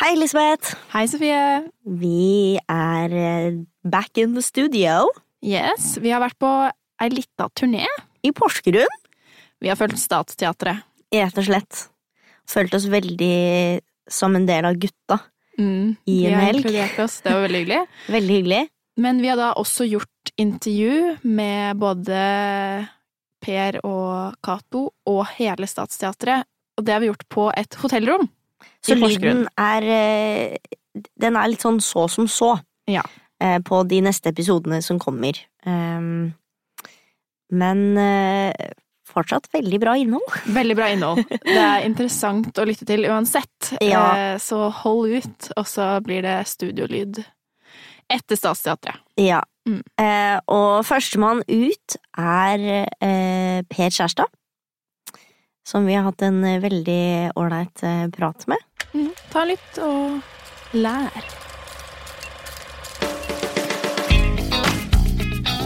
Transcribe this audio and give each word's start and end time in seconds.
Hei, 0.00 0.14
Elisabeth. 0.16 0.74
Hei, 0.92 1.04
Sofie. 1.10 1.40
Vi 1.86 2.56
er 2.70 3.12
eh, 3.14 3.58
back 3.86 4.18
in 4.18 4.34
the 4.34 4.42
studio 4.42 5.04
Yes, 5.44 5.94
vi 6.02 6.10
har 6.10 6.22
vært 6.24 6.38
på 6.40 6.50
ei 7.04 7.10
lita 7.12 7.46
turné. 7.54 7.84
i 8.24 8.30
Porsgrunn, 8.32 8.88
Vi 9.60 9.68
har 9.68 9.76
følt 9.76 9.98
Statsteatret. 10.00 10.82
rett 11.12 11.38
og 11.38 11.44
slett. 11.44 11.88
Følt 12.48 12.74
oss 12.74 12.86
veldig 12.88 13.80
som 14.08 14.34
en 14.36 14.46
del 14.46 14.64
av 14.64 14.74
gutta. 14.80 15.18
Mm, 15.58 15.96
I 16.08 16.26
en 16.26 16.34
har 16.34 16.46
helg. 16.48 16.98
oss, 17.04 17.20
det 17.20 17.30
var 17.32 17.42
veldig 17.46 17.60
hyggelig. 17.64 17.86
Veldig 18.16 18.34
hyggelig. 18.38 18.68
Men 18.96 19.20
vi 19.20 19.28
har 19.28 19.36
da 19.36 19.52
også 19.54 19.86
gjort 19.88 20.32
intervju 20.38 21.18
med 21.22 21.76
både 21.76 22.88
Per 23.44 23.78
og 23.84 24.34
Cato 24.42 24.88
og 25.06 25.26
hele 25.36 25.66
Statsteatret, 25.68 26.44
og 26.78 26.84
det 26.84 26.92
har 26.94 27.00
vi 27.00 27.10
gjort 27.12 27.28
på 27.28 27.50
et 27.56 27.74
hotellrom. 27.82 28.28
Så 28.84 28.94
lyden 29.00 29.46
er 29.58 29.82
eh, 29.82 30.56
Den 31.18 31.36
er 31.40 31.48
litt 31.50 31.64
sånn 31.64 31.80
så 31.82 32.04
som 32.10 32.26
så 32.30 32.52
Ja. 32.90 33.02
eh, 33.40 33.58
på 33.64 33.80
de 33.88 34.00
neste 34.04 34.30
episodene 34.30 34.82
som 34.84 34.98
kommer. 35.02 35.38
Ehm, 35.66 36.34
men 37.50 37.80
eh, 37.98 38.52
fortsatt 39.08 39.48
veldig 39.52 39.80
bra 39.80 39.96
innhold. 39.98 40.28
Veldig 40.58 40.76
bra 40.76 40.88
innhold. 40.92 41.24
Det 41.30 41.56
er 41.58 41.84
interessant 41.86 42.56
å 42.58 42.66
lytte 42.66 42.86
til 42.86 43.06
uansett, 43.10 43.72
Ja. 43.82 44.36
Så 44.38 44.68
hold 44.82 45.18
ut, 45.18 45.50
og 45.56 45.66
så 45.66 46.00
blir 46.04 46.22
det 46.22 46.36
studiolyd 46.50 47.24
etter 48.10 48.36
Statsteatret. 48.36 49.00
Ja. 49.16 49.40
Mm. 49.66 49.80
Og 50.52 50.82
førstemann 50.84 51.40
ut 51.48 51.94
er 52.20 52.84
Per 53.70 53.90
Kjærstad. 53.94 54.28
Som 55.66 55.86
vi 55.86 55.94
har 55.94 56.02
hatt 56.04 56.22
en 56.22 56.44
eh, 56.44 56.60
veldig 56.60 57.32
ålreit 57.40 57.82
eh, 57.82 58.08
prat 58.12 58.46
med. 58.46 58.58
Mm, 58.92 59.08
ta 59.32 59.46
litt 59.48 59.78
og 59.80 60.20
lær. 60.76 61.24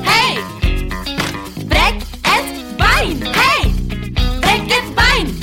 Hei! 0.07 0.39
Brekk 1.67 2.07
et 2.37 2.55
bein! 2.79 3.27
Hei! 3.41 3.67
Brekk 4.47 4.79
et 4.79 4.95
bein! 5.03 5.35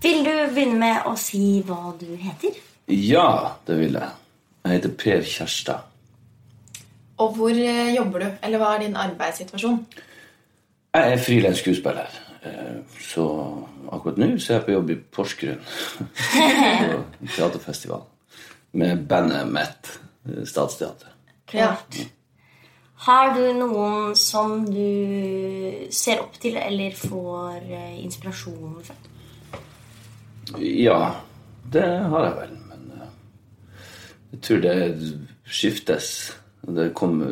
Vil 0.00 0.24
du 0.24 0.34
begynne 0.56 0.80
med 0.80 1.04
å 1.04 1.16
si 1.20 1.60
hva 1.68 1.92
du 2.00 2.08
heter? 2.16 2.56
Ja, 2.88 3.58
det 3.68 3.76
vil 3.84 4.00
jeg. 4.00 4.14
Jeg 4.64 4.78
heter 4.78 5.00
Per 5.04 5.32
Kjærstad. 5.36 5.88
Og 7.20 7.36
hvor 7.36 7.52
eh, 7.52 7.92
jobber 7.92 8.24
du? 8.24 8.30
Eller 8.40 8.56
hva 8.62 8.78
er 8.78 8.88
din 8.88 8.96
arbeidssituasjon? 8.96 9.84
Jeg 10.94 11.12
er 11.12 11.18
frilans 11.22 11.58
skuespiller. 11.58 12.06
eh, 12.42 12.80
Så 13.00 13.24
akkurat 13.92 14.18
nå 14.18 14.38
så 14.38 14.52
er 14.52 14.56
jeg 14.58 14.64
på 14.66 14.72
jobb 14.72 14.90
i 14.90 14.96
Porsgrunn. 14.96 15.60
på 17.20 17.26
teaterfestival. 17.36 18.02
Med 18.72 19.06
bandet 19.08 19.46
mitt, 19.52 20.00
eh, 20.28 20.44
Statsteatret. 20.46 21.12
Ja. 21.54 21.74
Har 23.06 23.32
du 23.34 23.52
noen 23.56 24.14
som 24.16 24.66
du 24.66 25.86
ser 25.90 26.20
opp 26.20 26.34
til 26.42 26.56
eller 26.60 26.92
får 26.94 27.62
eh, 27.70 27.96
inspirasjon 28.04 28.82
fra? 28.84 28.94
Ja, 30.60 31.14
det 31.72 31.86
har 32.10 32.24
jeg 32.26 32.36
vel. 32.36 32.56
Men 32.68 32.92
jeg 34.32 34.40
tror 34.42 34.60
det 34.66 34.76
skiftes. 35.46 36.10
Det 36.66 36.90
kommer, 36.94 37.30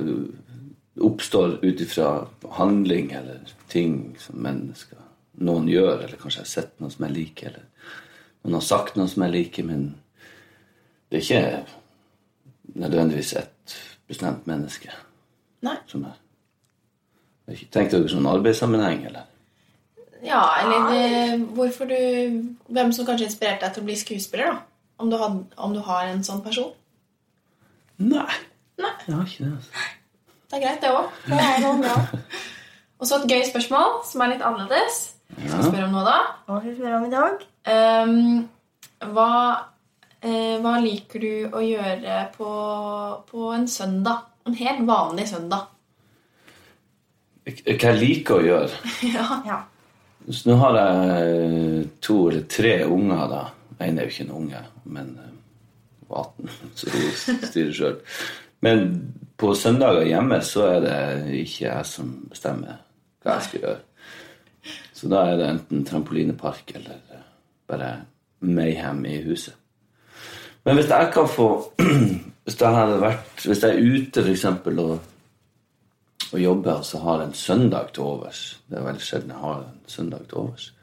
oppstår 1.05 1.59
ut 1.65 1.81
ifra 1.81 2.27
handling 2.59 3.13
eller 3.13 3.41
ting 3.69 4.17
som 4.19 4.41
mennesker 4.43 4.99
noen 5.39 5.69
gjør, 5.71 6.05
eller 6.05 6.19
kanskje 6.19 6.41
jeg 6.41 6.47
har 6.47 6.51
sett 6.51 6.81
noe 6.83 6.91
som 6.91 7.05
jeg 7.07 7.15
liker, 7.15 7.53
eller 7.53 7.93
noen 8.43 8.59
har 8.59 8.65
sagt 8.67 8.97
noe 8.99 9.11
som 9.11 9.25
jeg 9.27 9.35
liker, 9.37 9.67
men 9.69 9.85
det 11.09 11.21
er 11.21 11.27
ikke 11.27 12.79
nødvendigvis 12.79 13.35
et 13.39 13.77
bestemt 14.09 14.49
menneske 14.49 14.91
Nei. 15.65 15.77
som 15.91 16.07
er 16.09 16.17
tenkt 17.73 17.95
dere 17.95 18.11
sånn 18.11 18.29
arbeidssammenheng, 18.29 19.07
eller? 19.09 19.29
Ja, 20.25 20.43
eller 20.65 21.45
hvorfor 21.55 21.87
du 21.87 21.95
Hvem 22.67 22.91
som 22.93 23.07
kanskje 23.07 23.29
inspirerte 23.29 23.69
deg 23.69 23.77
til 23.77 23.85
å 23.85 23.87
bli 23.87 23.95
skuespiller, 23.97 24.51
da? 24.51 24.65
Om 24.99 25.13
du, 25.13 25.17
had, 25.21 25.37
om 25.63 25.75
du 25.77 25.79
har 25.87 26.09
en 26.11 26.25
sånn 26.27 26.43
person? 26.43 26.73
Nei. 28.03 28.27
Nei. 28.83 28.91
Jeg 29.07 29.15
har 29.15 29.29
ikke 29.31 29.45
det. 29.45 29.53
altså. 29.61 29.85
Det 30.49 30.57
er 30.57 30.63
greit, 30.63 30.81
det 30.81 30.91
òg. 30.97 31.09
Det 31.29 31.39
er 31.45 31.59
noe 31.61 31.77
bra. 31.83 31.95
Og 32.99 33.09
så 33.09 33.19
et 33.19 33.33
gøy 33.35 33.43
spørsmål 33.45 33.99
som 34.09 34.23
er 34.25 34.31
litt 34.33 34.45
annerledes. 34.49 35.01
Skal 35.35 35.59
vi 35.59 35.67
spørre 35.67 35.89
om 35.91 35.93
noe, 35.93 36.05
da? 36.07 36.15
Hva 36.47 36.61
skal 36.63 36.71
vi 36.71 36.77
spørre 36.79 37.01
om 37.01 37.05
i 37.05 37.11
dag? 37.13 37.43
Um, 37.69 39.11
hva, 39.13 39.33
uh, 40.25 40.55
hva 40.65 40.73
liker 40.81 41.21
du 41.21 41.53
å 41.53 41.61
gjøre 41.61 42.23
på, 42.39 42.53
på 43.29 43.51
en 43.59 43.69
søndag? 43.69 44.25
En 44.49 44.57
helt 44.57 44.83
vanlig 44.89 45.29
søndag. 45.35 45.69
Hva 47.45 47.77
jeg 47.77 48.01
liker 48.01 48.41
å 48.41 48.49
gjøre? 48.49 48.83
ja. 49.19 49.29
Ja. 49.45 49.61
Så 50.33 50.49
nå 50.49 50.59
har 50.65 50.81
jeg 50.81 51.87
to 52.09 52.19
eller 52.33 52.49
tre 52.49 52.75
unger, 52.89 53.29
da. 53.37 53.45
En 53.85 54.01
er 54.01 54.09
jo 54.09 54.17
ikke 54.17 54.31
en 54.31 54.37
unge, 54.41 54.67
men 54.89 55.15
eh, 55.21 55.33
hun 56.09 56.17
er 56.17 56.25
18, 56.25 56.61
så 56.73 56.97
hun 56.97 57.43
styrer 57.45 57.77
sjøl. 57.77 57.99
Men 58.65 58.87
på 59.39 59.53
søndager 59.55 60.07
hjemme 60.09 60.41
så 60.45 60.65
er 60.73 60.81
det 60.85 60.99
ikke 61.43 61.67
jeg 61.67 61.87
som 61.87 62.15
bestemmer 62.31 62.81
hva 63.23 63.37
jeg 63.37 63.47
skal 63.49 63.65
gjøre. 63.65 63.83
Så 64.99 65.11
da 65.11 65.23
er 65.31 65.39
det 65.39 65.51
enten 65.53 65.85
trampolinepark 65.87 66.73
eller 66.75 66.99
eh, 67.15 67.27
bare 67.71 67.93
mayhem 68.41 69.05
i 69.07 69.21
huset. 69.23 69.55
Men 70.67 70.79
hvis 70.79 70.91
jeg 70.91 71.13
kan 71.15 71.29
få 71.31 71.49
Hvis 72.49 72.57
jeg 72.61 72.73
hadde 72.73 73.01
vært 73.01 73.43
Hvis 73.45 73.61
jeg 73.61 73.77
er 73.77 73.89
ute, 73.93 74.23
eksempel, 74.31 74.79
og 74.81 75.01
og 76.33 76.41
jobber 76.41 76.73
og 76.73 76.85
så 76.85 76.99
har 76.99 77.23
en 77.23 77.35
søndag 77.35 77.93
til 77.95 78.03
overs. 78.03 78.61
Det 78.69 78.79
er 78.79 78.85
veldig 78.85 79.03
sjelden 79.03 79.31
jeg 79.33 79.41
har 79.41 79.63
en 79.65 79.81
søndag 79.87 80.27
til 80.29 80.39
overs. 80.43 80.75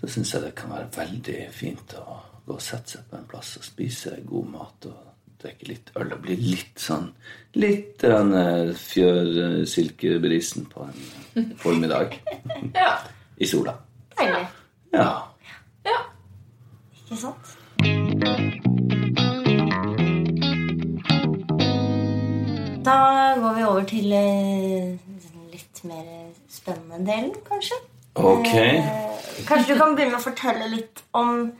Så 0.00 0.10
syns 0.14 0.34
jeg 0.34 0.42
det 0.42 0.54
kan 0.54 0.70
være 0.70 0.90
veldig 0.96 1.38
fint 1.52 1.94
å 1.98 2.18
gå 2.46 2.54
og 2.54 2.62
sette 2.62 2.94
seg 2.94 3.08
på 3.10 3.18
en 3.18 3.26
plass 3.30 3.56
og 3.58 3.66
spise 3.66 4.14
god 4.26 4.52
mat 4.52 4.86
og 4.90 5.07
drikke 5.42 5.68
litt 5.70 5.92
øl 5.98 6.12
og 6.14 6.22
bli 6.24 6.36
litt 6.40 6.80
sånn 6.82 7.10
Litt 7.58 8.04
uh, 8.04 8.70
fjørsilkebrisen 8.76 10.68
på 10.70 10.84
en 10.84 10.98
eh, 11.40 11.48
formiddag 11.58 12.12
ja. 12.76 12.92
i 13.38 13.48
sola. 13.48 13.72
Deilig. 14.18 14.44
Ja. 14.92 15.08
ja. 15.88 15.98
Ikke 17.00 17.18
sant? 17.18 17.54
Da 22.84 23.34
går 23.40 23.54
vi 23.56 23.64
over 23.64 23.84
til 23.84 24.12
eh, 24.12 24.94
den 25.00 25.48
litt 25.52 25.82
mer 25.84 26.04
spennende 26.52 27.00
delen, 27.10 27.34
kanskje. 27.48 27.80
Ok. 28.14 28.52
Eh, 28.54 28.86
Kanskje 29.48 29.74
du 29.74 29.80
kan 29.80 29.96
begynne 29.96 30.18
å 30.18 30.22
fortelle 30.24 30.70
litt 30.72 31.02
om 31.16 31.50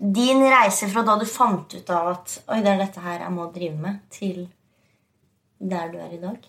din 0.00 0.40
reise 0.48 0.88
fra 0.88 1.02
da 1.04 1.18
du 1.20 1.26
fant 1.28 1.74
ut 1.76 1.90
av 1.92 2.06
at 2.14 2.36
Oi, 2.48 2.60
det 2.64 2.72
er 2.72 2.78
dette 2.80 3.02
her 3.04 3.20
jeg 3.20 3.34
må 3.34 3.50
drive 3.52 3.76
med, 3.76 3.98
til 4.12 4.46
der 5.60 5.90
du 5.92 5.98
er 6.00 6.14
i 6.16 6.20
dag. 6.22 6.46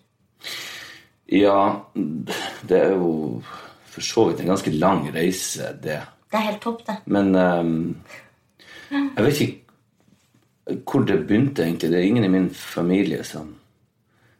Ja, 1.31 1.57
det 1.95 2.77
er 2.77 2.93
jo 2.95 3.41
for 3.91 4.07
så 4.07 4.25
vidt 4.29 4.43
en 4.43 4.53
ganske 4.53 4.71
lang 4.71 5.03
reise, 5.11 5.73
det. 5.83 5.99
Det 6.31 6.39
er 6.39 6.47
helt 6.47 6.61
topp, 6.63 6.85
det. 6.87 6.95
Men 7.11 7.35
um, 7.35 7.73
jeg 8.91 9.25
vet 9.25 9.41
ikke 9.43 10.77
hvor 10.87 11.03
det 11.03 11.17
begynte, 11.27 11.65
egentlig. 11.65 11.89
Det 11.91 11.99
er 11.99 12.07
ingen 12.07 12.27
i 12.27 12.31
min 12.31 12.49
familie 12.55 13.23
som 13.27 13.57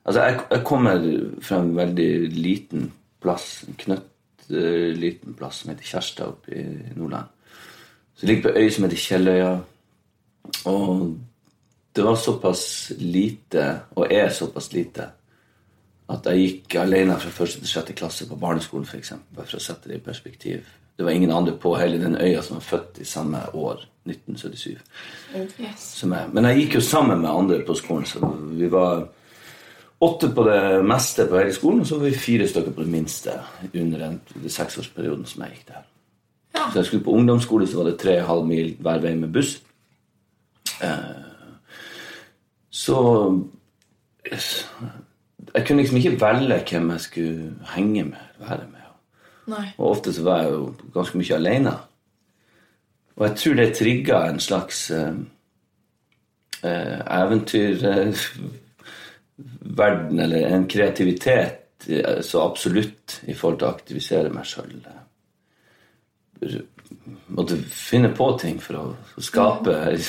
Altså, 0.02 0.24
jeg, 0.26 0.40
jeg 0.50 0.64
kommer 0.66 1.04
fra 1.46 1.60
en 1.62 1.76
veldig 1.78 2.30
liten 2.34 2.88
plass, 3.22 3.60
en 3.68 3.76
knøttliten 3.78 5.36
plass 5.38 5.60
som 5.62 5.70
heter 5.70 5.86
Kjærstad 5.86 6.32
oppe 6.32 6.56
i 6.58 6.64
Nordland. 6.98 7.30
Så 8.16 8.26
det 8.26 8.30
ligger 8.30 8.50
på 8.50 8.58
øy 8.60 8.70
som 8.70 8.86
heter 8.86 9.04
Kjelløya. 9.06 9.52
Og 10.66 11.18
det 11.96 12.04
var 12.04 12.16
såpass 12.16 12.92
lite, 12.98 13.80
og 13.96 14.14
er 14.14 14.30
såpass 14.30 14.72
lite, 14.74 15.08
at 16.12 16.28
jeg 16.28 16.44
gikk 16.44 16.76
alene 16.82 17.18
fra 17.20 17.32
første 17.32 17.62
til 17.62 17.72
sjette 17.72 17.96
klasse 17.96 18.28
på 18.28 18.38
barneskolen, 18.40 18.86
for 18.88 19.00
eksempel, 19.00 19.36
bare 19.36 19.48
for 19.48 19.60
å 19.60 19.64
sette 19.64 19.92
det 19.92 20.00
i 20.00 20.06
perspektiv. 20.06 20.68
Det 20.98 21.06
var 21.06 21.16
ingen 21.16 21.32
andre 21.32 21.56
på 21.58 21.74
hele 21.80 22.00
den 22.02 22.18
øya 22.20 22.42
som 22.44 22.58
var 22.58 22.68
født 22.68 23.00
i 23.02 23.08
samme 23.08 23.42
år, 23.54 23.86
1977, 24.06 24.78
som 25.78 26.14
jeg. 26.16 26.30
Men 26.34 26.48
jeg 26.50 26.60
gikk 26.62 26.78
jo 26.80 26.84
sammen 26.86 27.22
med 27.22 27.30
andre 27.30 27.60
på 27.66 27.76
skolen, 27.80 28.06
så 28.06 28.32
vi 28.58 28.70
var 28.72 29.06
åtte 30.02 30.32
på 30.36 30.44
det 30.48 30.62
meste 30.86 31.28
på 31.30 31.38
hele 31.38 31.54
skolen, 31.54 31.84
og 31.84 31.88
så 31.88 32.00
var 32.00 32.10
vi 32.10 32.24
fire 32.24 32.48
stykker 32.50 32.76
på 32.76 32.86
det 32.86 32.92
minste 32.92 33.38
under 33.74 34.06
den, 34.08 34.20
den 34.34 34.50
seksårsperioden 34.50 35.28
som 35.30 35.44
jeg 35.46 35.58
gikk 35.58 35.68
der. 35.74 35.91
Så 36.70 36.80
jeg 36.80 36.86
skulle 36.86 37.04
på 37.04 37.18
ungdomsskole, 37.18 37.68
så 37.68 37.82
var 37.82 37.90
det 37.90 38.00
tre 38.00 38.18
og 38.18 38.22
en 38.22 38.30
halv 38.30 38.46
mil 38.46 38.76
hver 38.80 39.02
vei 39.04 39.16
med 39.16 39.34
buss. 39.34 39.58
Eh, 40.84 41.20
så 42.70 43.00
jeg 45.56 45.68
kunne 45.68 45.82
liksom 45.82 45.98
ikke 45.98 46.22
velge 46.22 46.64
hvem 46.70 46.92
jeg 46.92 47.02
skulle 47.02 47.54
henge 47.74 48.04
med, 48.04 48.26
være 48.40 48.68
med. 48.72 48.78
Nei. 49.52 49.68
Og 49.78 49.90
ofte 49.90 50.14
så 50.14 50.24
var 50.24 50.44
jeg 50.44 50.52
jo 50.54 50.76
ganske 50.94 51.18
mye 51.18 51.36
alene. 51.36 51.74
Og 53.16 53.28
jeg 53.28 53.38
tror 53.38 53.54
det 53.60 53.78
trigga 53.78 54.22
en 54.30 54.40
slags 54.40 54.92
eh, 54.92 55.14
eh, 56.64 57.00
eventyrverden, 57.22 60.20
eller 60.20 60.48
en 60.48 60.68
kreativitet 60.70 61.90
eh, 61.90 62.22
så 62.22 62.42
absolutt 62.46 63.22
i 63.28 63.34
forhold 63.34 63.60
til 63.60 63.68
å 63.68 63.76
aktivisere 63.76 64.30
meg 64.34 64.46
sjøl. 64.48 64.88
Måtte 67.32 67.56
finne 67.72 68.10
på 68.16 68.28
ting 68.42 68.58
for 68.62 68.78
å, 68.80 68.84
skape 69.24 69.72
jeg 69.72 70.02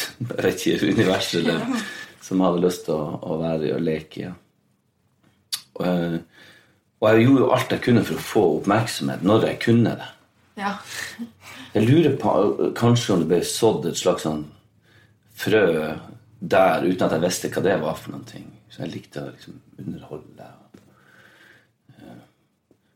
vet 0.42 0.64
ikke, 0.66 0.92
universet 0.96 1.42
eller, 1.42 1.82
som 2.24 2.38
jeg 2.40 2.46
hadde 2.48 2.62
lyst 2.64 2.84
til 2.88 2.94
å, 2.96 3.18
å 3.22 3.36
være 3.42 3.68
i 3.68 3.72
og 3.76 3.84
leke 3.86 4.18
i. 4.20 4.24
Ja. 4.24 4.32
Og, 5.74 5.84
jeg- 5.86 6.22
og 7.02 7.06
jeg 7.08 7.24
gjorde 7.26 7.42
jo 7.44 7.50
alt 7.56 7.70
jeg 7.76 7.82
kunne 7.84 8.04
for 8.06 8.14
å 8.18 8.24
få 8.30 8.42
oppmerksomhet 8.60 9.22
når 9.26 9.46
jeg 9.48 9.60
kunne 9.64 9.94
det. 10.00 10.08
Ja. 10.60 10.72
Jeg 11.74 11.86
lurer 11.88 12.16
på 12.20 12.72
kanskje 12.76 13.14
om 13.14 13.22
det 13.22 13.28
ble 13.30 13.40
sådd 13.48 13.86
et 13.88 13.96
slags 14.00 14.26
sånn 14.26 14.42
frø 15.42 15.62
der 16.42 16.82
uten 16.84 17.06
at 17.06 17.14
jeg 17.16 17.22
visste 17.22 17.48
hva 17.54 17.62
det 17.64 17.78
var 17.80 17.94
for 17.96 18.12
noen 18.12 18.26
ting. 18.28 18.48
Så 18.72 18.82
jeg 18.84 18.92
likte 18.96 19.22
å 19.22 19.30
liksom 19.32 19.60
underholde. 19.78 20.48
Eh, 21.96 22.18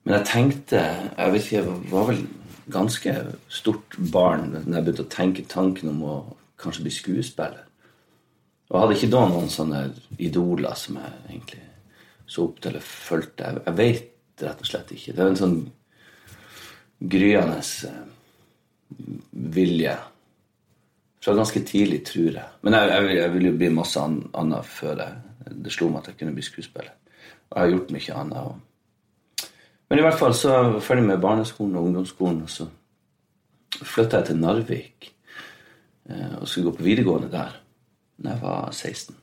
Men 0.05 0.19
jeg 0.19 0.27
tenkte 0.29 0.83
Jeg 1.17 1.33
vet 1.33 1.43
ikke, 1.47 1.57
jeg 1.63 1.91
var 1.93 2.07
vel 2.11 2.21
ganske 2.73 3.15
stort 3.53 3.97
barn 4.13 4.51
når 4.57 4.75
jeg 4.79 4.87
begynte 4.87 5.07
å 5.07 5.13
tenke 5.13 5.47
tanken 5.51 5.93
om 5.93 6.03
å 6.03 6.17
kanskje 6.61 6.87
bli 6.87 6.95
skuespiller. 6.95 7.65
Og 8.67 8.75
jeg 8.75 8.83
hadde 8.83 8.99
ikke 8.99 9.13
da 9.15 9.23
noen 9.31 9.51
sånne 9.53 9.83
idoler 10.19 10.79
som 10.79 10.99
jeg 10.99 11.13
egentlig 11.29 11.63
så 12.27 12.49
opp 12.49 12.59
til 12.59 12.73
eller 12.73 12.83
fulgte. 12.83 13.47
Jeg, 13.47 13.63
jeg 13.69 13.79
vet 13.79 14.45
rett 14.47 14.63
og 14.63 14.69
slett 14.69 14.93
ikke. 14.97 15.15
Det 15.15 15.23
er 15.23 15.31
en 15.31 15.39
sånn 15.39 15.57
gryende 17.15 17.61
eh, 17.63 18.03
vilje. 19.57 19.97
Fra 21.23 21.35
ganske 21.35 21.63
tidlig, 21.67 22.03
tror 22.07 22.31
jeg. 22.41 22.51
Men 22.67 22.77
jeg, 22.77 22.91
jeg, 22.91 23.17
jeg 23.21 23.35
ville 23.35 23.53
jo 23.53 23.59
bli 23.63 23.73
masse 23.75 24.03
annet 24.03 24.71
før 24.71 25.03
jeg, 25.03 25.23
det 25.63 25.75
slo 25.75 25.89
meg 25.91 26.03
at 26.03 26.13
jeg 26.13 26.21
kunne 26.21 26.35
bli 26.37 26.45
skuespiller. 26.47 26.95
Og 27.47 27.55
jeg 27.55 27.63
har 27.63 27.73
gjort 27.75 27.95
mye 27.95 28.21
annet. 28.23 28.51
Og... 28.51 28.66
Men 29.89 30.01
i 30.01 30.03
hvert 30.03 30.19
fall 30.19 30.35
så 30.35 30.51
var 30.51 30.73
jeg 30.75 30.87
ferdig 30.87 31.05
med 31.07 31.23
barneskolen 31.23 31.77
og 31.79 31.89
ungdomsskolen, 31.89 32.43
og 32.43 32.51
så 32.51 32.67
flytta 33.77 34.21
jeg 34.21 34.31
til 34.31 34.41
Narvik 34.41 35.13
eh, 36.11 36.35
og 36.41 36.49
skulle 36.49 36.71
gå 36.71 36.79
på 36.79 36.87
videregående 36.89 37.31
der 37.31 37.61
da 38.17 38.33
jeg 38.33 38.43
var 38.43 38.73
16. 38.73 39.17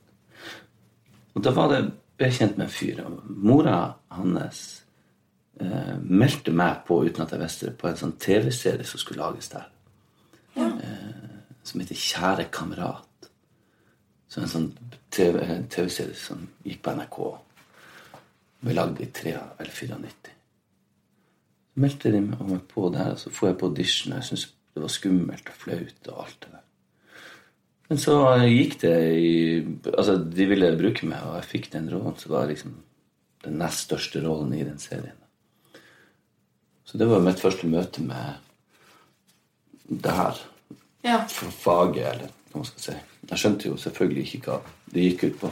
Og 1.33 1.43
da 1.43 1.53
var 1.55 1.71
det, 1.71 1.81
ble 2.17 2.29
jeg 2.29 2.37
kjent 2.37 2.57
med 2.59 2.67
en 2.67 2.73
fyr. 2.73 2.99
og 3.07 3.23
Mora 3.25 3.77
hans 4.13 4.59
eh, 5.59 5.95
meldte 5.99 6.53
meg 6.53 6.83
på, 6.87 6.99
uten 7.01 7.25
at 7.25 7.33
jeg 7.33 7.41
visste 7.41 7.69
det, 7.71 7.77
på 7.81 7.89
en 7.89 7.97
sånn 7.97 8.13
TV-serie 8.21 8.85
som 8.85 9.01
skulle 9.01 9.23
lages 9.23 9.49
der. 9.49 9.65
Eh, 10.61 11.39
som 11.63 11.81
heter 11.81 11.97
Kjære 11.97 12.45
kamerat. 12.53 13.29
Så 14.29 14.43
en 14.43 14.51
sånn 14.51 14.69
TV-serie 15.13 15.65
TV-serie 15.73 16.17
som 16.17 16.45
gikk 16.65 16.83
på 16.85 16.93
NRK. 16.93 17.19
Ble 18.63 18.77
lagd 18.77 19.01
i 19.01 19.09
3 19.09 19.33
eller 19.33 19.73
94. 19.73 20.33
Meldte 21.75 22.11
de 22.13 22.19
meg 22.21 22.59
på 22.69 22.89
der, 22.93 23.15
og 23.15 23.19
så 23.21 23.31
får 23.33 23.49
jeg 23.49 23.57
på 23.61 23.69
audition. 23.71 24.13
Jeg 24.17 24.27
syntes 24.27 24.49
det 24.73 24.81
var 24.81 24.89
skummelt 24.93 25.49
og 25.49 25.57
flaut 25.57 26.07
og 26.11 26.21
alt 26.25 26.37
det 26.45 26.51
der. 26.51 26.61
Men 27.89 27.99
så 28.01 28.13
gikk 28.47 28.79
det 28.81 28.93
i 29.21 29.33
Altså, 29.91 30.15
de 30.17 30.45
ville 30.49 30.71
bruke 30.79 31.05
meg, 31.05 31.21
og 31.27 31.35
jeg 31.37 31.49
fikk 31.51 31.71
den 31.73 31.89
rollen. 31.93 32.15
som 32.17 32.31
var 32.31 32.47
liksom 32.49 32.77
den 33.43 33.57
nest 33.59 33.85
største 33.89 34.21
rollen 34.23 34.53
i 34.53 34.63
den 34.63 34.79
serien. 34.79 35.17
Så 36.85 36.97
det 36.97 37.07
var 37.09 37.21
mitt 37.25 37.39
første 37.41 37.67
møte 37.67 38.01
med 38.01 38.39
det 39.89 40.11
her 40.11 40.37
Ja. 41.03 41.25
For 41.27 41.51
faget, 41.51 42.05
eller 42.13 42.29
hva 42.51 42.61
man 42.61 42.65
skal 42.65 42.81
si. 42.81 42.93
Jeg 43.29 43.39
skjønte 43.39 43.67
jo 43.67 43.77
selvfølgelig 43.77 44.23
ikke 44.23 44.51
hva 44.51 44.59
det 44.93 45.03
gikk 45.09 45.23
ut 45.23 45.39
på. 45.41 45.49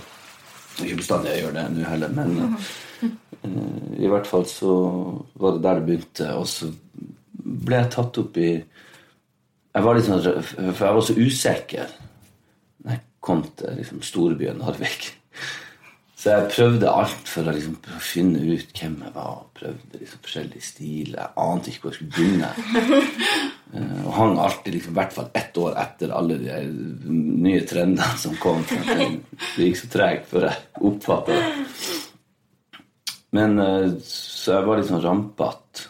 Ikke 0.86 1.02
bestandig 1.02 1.34
jeg 1.34 1.44
gjør 1.44 1.58
det 1.58 1.66
nå 1.76 1.84
heller, 1.90 2.14
men 2.16 2.38
eh, 2.40 2.70
i 3.44 4.10
hvert 4.12 4.28
fall 4.30 4.46
så 4.50 4.74
var 5.42 5.56
det 5.56 5.64
der 5.64 5.80
det 5.80 5.86
begynte. 5.88 6.28
Og 6.38 6.46
så 6.50 6.70
ble 7.42 7.80
jeg 7.82 7.92
tatt 7.96 8.20
opp 8.22 8.38
i 8.38 8.52
Jeg 9.72 9.86
var 9.86 9.96
litt 9.98 10.06
sånn 10.06 10.22
For 10.76 10.86
jeg 10.86 10.96
var 10.98 11.06
så 11.08 11.16
usikker 11.18 11.98
da 12.82 12.96
jeg 12.96 13.02
kom 13.22 13.42
til 13.58 13.76
liksom, 13.78 14.00
storbyen 14.02 14.58
Narvik. 14.58 15.12
Så 16.18 16.32
jeg 16.36 16.50
prøvde 16.54 16.90
alt 16.90 17.30
for 17.30 17.46
å 17.50 17.54
liksom, 17.54 17.76
finne 18.02 18.42
ut 18.46 18.72
hvem 18.78 18.96
jeg 19.06 19.14
var. 19.16 19.40
Prøvde 19.58 20.02
liksom, 20.02 20.22
forskjellige 20.26 20.66
stiler. 20.66 21.20
Jeg 21.24 21.46
ante 21.46 21.70
ikke 21.72 21.82
hvor 21.88 21.94
jeg 21.94 22.00
skulle 22.00 22.16
begynne. 22.18 22.50
Eh, 23.72 24.06
Og 24.06 24.12
hang 24.18 24.36
alltid 24.42 24.74
liksom, 24.76 24.94
i 24.94 25.00
hvert 25.00 25.14
fall 25.16 25.30
ett 25.38 25.58
år 25.62 25.78
etter 25.82 26.14
alle 26.18 26.38
de 26.42 26.58
nye 27.46 27.62
trendene 27.70 28.18
som 28.22 28.34
kom. 28.42 28.62
Det 29.56 29.70
gikk 29.70 29.80
så 29.82 29.90
tregt 29.94 30.30
før 30.34 30.50
jeg 30.50 30.60
oppfatta 30.92 31.38
det. 31.38 31.52
Men 33.32 33.60
eh, 33.60 33.94
Så 34.04 34.58
jeg 34.58 34.68
var 34.68 34.80
litt 34.80 34.90
sånn 34.90 35.04
rampete. 35.04 35.88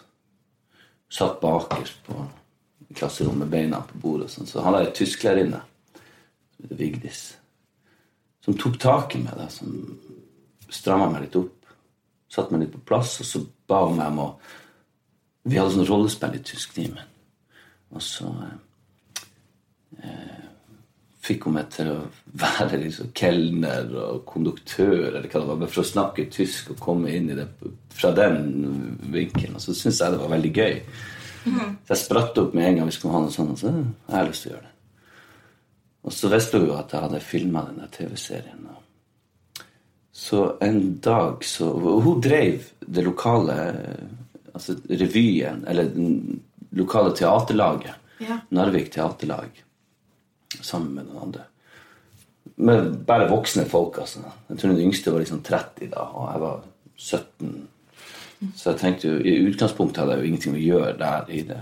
Satt 1.12 1.42
bakerst 1.42 1.98
på 2.06 2.16
klasserommet, 2.96 3.50
beina 3.52 3.82
på 3.88 4.00
bordet. 4.04 4.30
og 4.30 4.36
sånn. 4.36 4.48
Så 4.48 4.62
han 4.62 4.76
hadde 4.76 4.92
ei 4.92 4.96
tysklærerinne 4.96 5.62
Vigdis, 6.78 7.22
som 8.46 8.54
tok 8.54 8.78
tak 8.80 9.16
i 9.18 9.22
meg. 9.24 9.34
da, 9.38 9.48
som 9.50 9.74
stramma 10.70 11.10
meg 11.10 11.26
litt 11.26 11.38
opp. 11.40 11.72
Satte 12.32 12.54
meg 12.54 12.66
litt 12.66 12.76
på 12.76 12.84
plass, 12.88 13.18
og 13.20 13.28
så 13.28 13.42
ba 13.68 13.82
hun 13.88 13.98
meg 13.98 14.14
om 14.14 14.26
å 14.28 14.30
Vi 15.44 15.58
hadde 15.58 15.74
sånn 15.74 15.88
rollespill 15.90 16.36
i 16.38 16.44
tysktimen. 16.46 17.08
Og 17.98 18.02
så 18.06 18.30
eh, 19.98 20.51
fikk 21.22 21.46
hun 21.46 21.56
meg 21.60 21.70
til 21.74 21.92
å 21.92 21.98
være 22.42 22.80
liksom 22.82 23.12
kelner 23.18 23.92
og 24.02 24.24
konduktør, 24.30 25.12
eller 25.12 25.28
hva 25.28 25.42
det 25.42 25.48
var, 25.50 25.60
bare 25.62 25.72
for 25.72 25.84
å 25.84 25.92
snakke 25.92 26.28
tysk 26.34 26.74
og 26.74 26.82
komme 26.82 27.14
inn 27.14 27.30
i 27.30 27.38
det 27.38 27.48
fra 27.94 28.14
den 28.18 28.40
vinkelen. 29.14 29.58
Og 29.60 29.64
så 29.64 29.76
syntes 29.78 30.02
jeg 30.02 30.16
det 30.16 30.22
var 30.24 30.34
veldig 30.34 30.54
gøy. 30.56 30.80
Så 31.42 31.94
jeg 31.94 32.02
spratt 32.04 32.38
opp 32.42 32.56
med 32.58 32.68
en 32.68 32.80
gang 32.80 32.90
vi 32.90 32.96
skulle 32.96 33.16
ha 33.16 33.24
noe 33.24 33.34
sånt. 33.34 33.54
Og 33.56 33.62
så 33.62 33.70
«Øh, 33.72 33.86
jeg 34.08 34.18
har 34.18 34.28
lyst 34.30 34.46
til 34.46 34.52
å 34.52 34.56
gjøre 34.56 34.68
det. 34.68 34.76
Og 36.02 36.16
så 36.18 36.30
visste 36.34 36.58
hun 36.58 36.68
jo 36.68 36.78
at 36.78 36.94
jeg 36.94 37.06
hadde 37.06 37.24
filma 37.26 37.66
den 37.68 37.94
TV-serien. 37.94 38.68
så 40.12 40.58
en 40.62 41.00
dag 41.00 41.44
så 41.44 41.66
Hun 41.80 42.22
drev 42.22 42.66
det 42.86 43.04
lokale 43.04 43.56
altså 44.54 44.76
revyen, 44.90 45.64
eller 45.68 45.84
det 45.84 46.40
lokale 46.72 47.16
teaterlaget. 47.16 47.96
Ja. 48.22 48.38
Narvik 48.50 48.92
Teaterlag. 48.92 49.64
Sammen 50.60 50.96
med 50.96 51.08
noen 51.08 51.28
andre. 51.28 51.48
Med 52.62 52.94
bare 53.08 53.30
voksne 53.30 53.66
folk, 53.70 54.02
altså. 54.02 54.24
Jeg 54.50 54.60
tror 54.60 54.74
den 54.74 54.86
yngste 54.88 55.14
var 55.14 55.24
liksom 55.24 55.44
30 55.46 55.92
da, 55.94 56.06
og 56.12 56.32
jeg 56.32 56.42
var 56.42 56.64
17. 56.98 57.52
Så 58.58 58.72
jeg 58.72 58.80
tenkte 58.82 59.08
jo, 59.08 59.20
I 59.22 59.48
utgangspunktet 59.48 60.02
hadde 60.02 60.18
jeg 60.18 60.24
jo 60.24 60.32
ingenting 60.32 60.58
å 60.58 60.64
gjøre 60.64 60.96
der 61.00 61.30
i 61.30 61.44
det. 61.48 61.60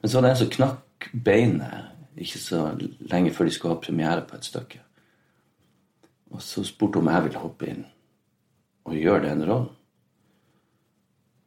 Men 0.00 0.10
så 0.10 0.18
var 0.18 0.26
det 0.26 0.34
en 0.34 0.42
som 0.42 0.50
knakk 0.54 1.08
beinet 1.24 1.94
ikke 2.18 2.40
så 2.42 2.62
lenge 3.10 3.32
før 3.34 3.48
de 3.48 3.54
skulle 3.54 3.76
ha 3.76 3.82
premiere 3.82 4.24
på 4.26 4.36
et 4.36 4.46
stykke. 4.46 4.80
Og 6.34 6.42
så 6.44 6.64
spurte 6.66 6.98
hun 6.98 7.08
om 7.08 7.14
jeg 7.14 7.28
ville 7.28 7.42
hoppe 7.42 7.70
inn 7.70 7.84
og 8.88 8.98
gjøre 8.98 9.24
den 9.28 9.44
rollen. 9.48 9.70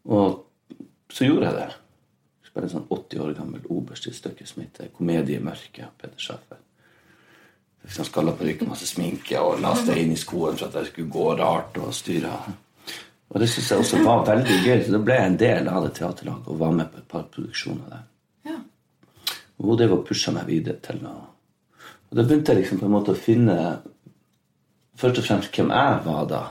Og 0.09 0.47
så 1.11 1.27
gjorde 1.27 1.49
jeg 1.49 1.57
det. 1.59 1.69
Jeg 2.41 2.49
spiller 2.49 2.67
en 2.67 2.73
sånn 2.75 2.89
80 2.89 3.23
år 3.25 3.33
gammel 3.37 3.67
oberst 3.69 4.07
i 4.07 4.13
et 4.13 4.47
som 4.47 4.63
heter 4.63 4.89
'Komedie 4.89 5.37
i 5.37 5.43
mørket' 5.43 5.83
av 5.83 5.91
Peter 5.97 6.17
Schaffer. 6.17 6.57
Sånn 7.89 8.05
skalla 8.05 8.35
parykk 8.37 8.67
masse 8.69 8.85
sminke 8.85 9.39
og 9.41 9.61
lasta 9.63 9.95
inn 9.97 10.13
i 10.13 10.19
skoen 10.19 10.57
for 10.59 10.67
at 10.67 10.77
jeg 10.77 10.91
skulle 10.91 11.13
gå 11.15 11.31
rart 11.39 11.79
og 11.81 11.89
styre. 11.95 12.35
Og 13.31 13.39
det 13.41 13.47
syns 13.49 13.71
jeg 13.71 13.81
også 13.81 14.03
var 14.03 14.25
veldig 14.27 14.57
gøy, 14.61 14.77
så 14.85 14.93
da 14.93 15.01
ble 15.01 15.17
jeg 15.17 15.31
en 15.31 15.39
del 15.39 15.69
av 15.71 15.85
det 15.85 15.93
teaterlaget 15.97 16.49
og 16.51 16.59
var 16.61 16.73
med 16.77 16.91
på 16.91 17.01
et 17.01 17.09
par 17.09 17.25
produksjoner 17.31 17.93
der. 17.93 18.05
Ja. 18.51 18.57
Og 19.57 19.69
hun 19.71 19.79
drev 19.79 19.95
og 19.97 20.05
pusha 20.07 20.33
meg 20.35 20.49
videre 20.51 20.77
til 20.83 21.01
noe. 21.01 21.27
Og 22.11 22.19
da 22.19 22.25
begynte 22.27 22.51
jeg 22.51 22.61
liksom 22.61 22.81
på 22.81 22.89
en 22.89 22.95
måte 22.95 23.15
å 23.15 23.19
finne 23.19 23.57
først 24.99 25.21
og 25.21 25.27
fremst 25.29 25.55
hvem 25.55 25.71
jeg 25.71 26.01
var 26.05 26.25
da. 26.29 26.41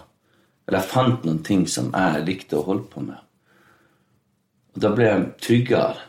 Eller 0.67 0.81
jeg 0.81 0.93
fant 0.93 1.27
noen 1.27 1.43
ting 1.47 1.67
som 1.69 1.93
jeg 1.93 2.25
likte 2.27 2.59
å 2.59 2.65
holde 2.67 2.89
på 2.91 3.05
med. 3.05 3.21
Og 4.75 4.81
da 4.85 4.93
ble 4.95 5.11
jeg 5.11 5.27
tryggere. 5.45 6.07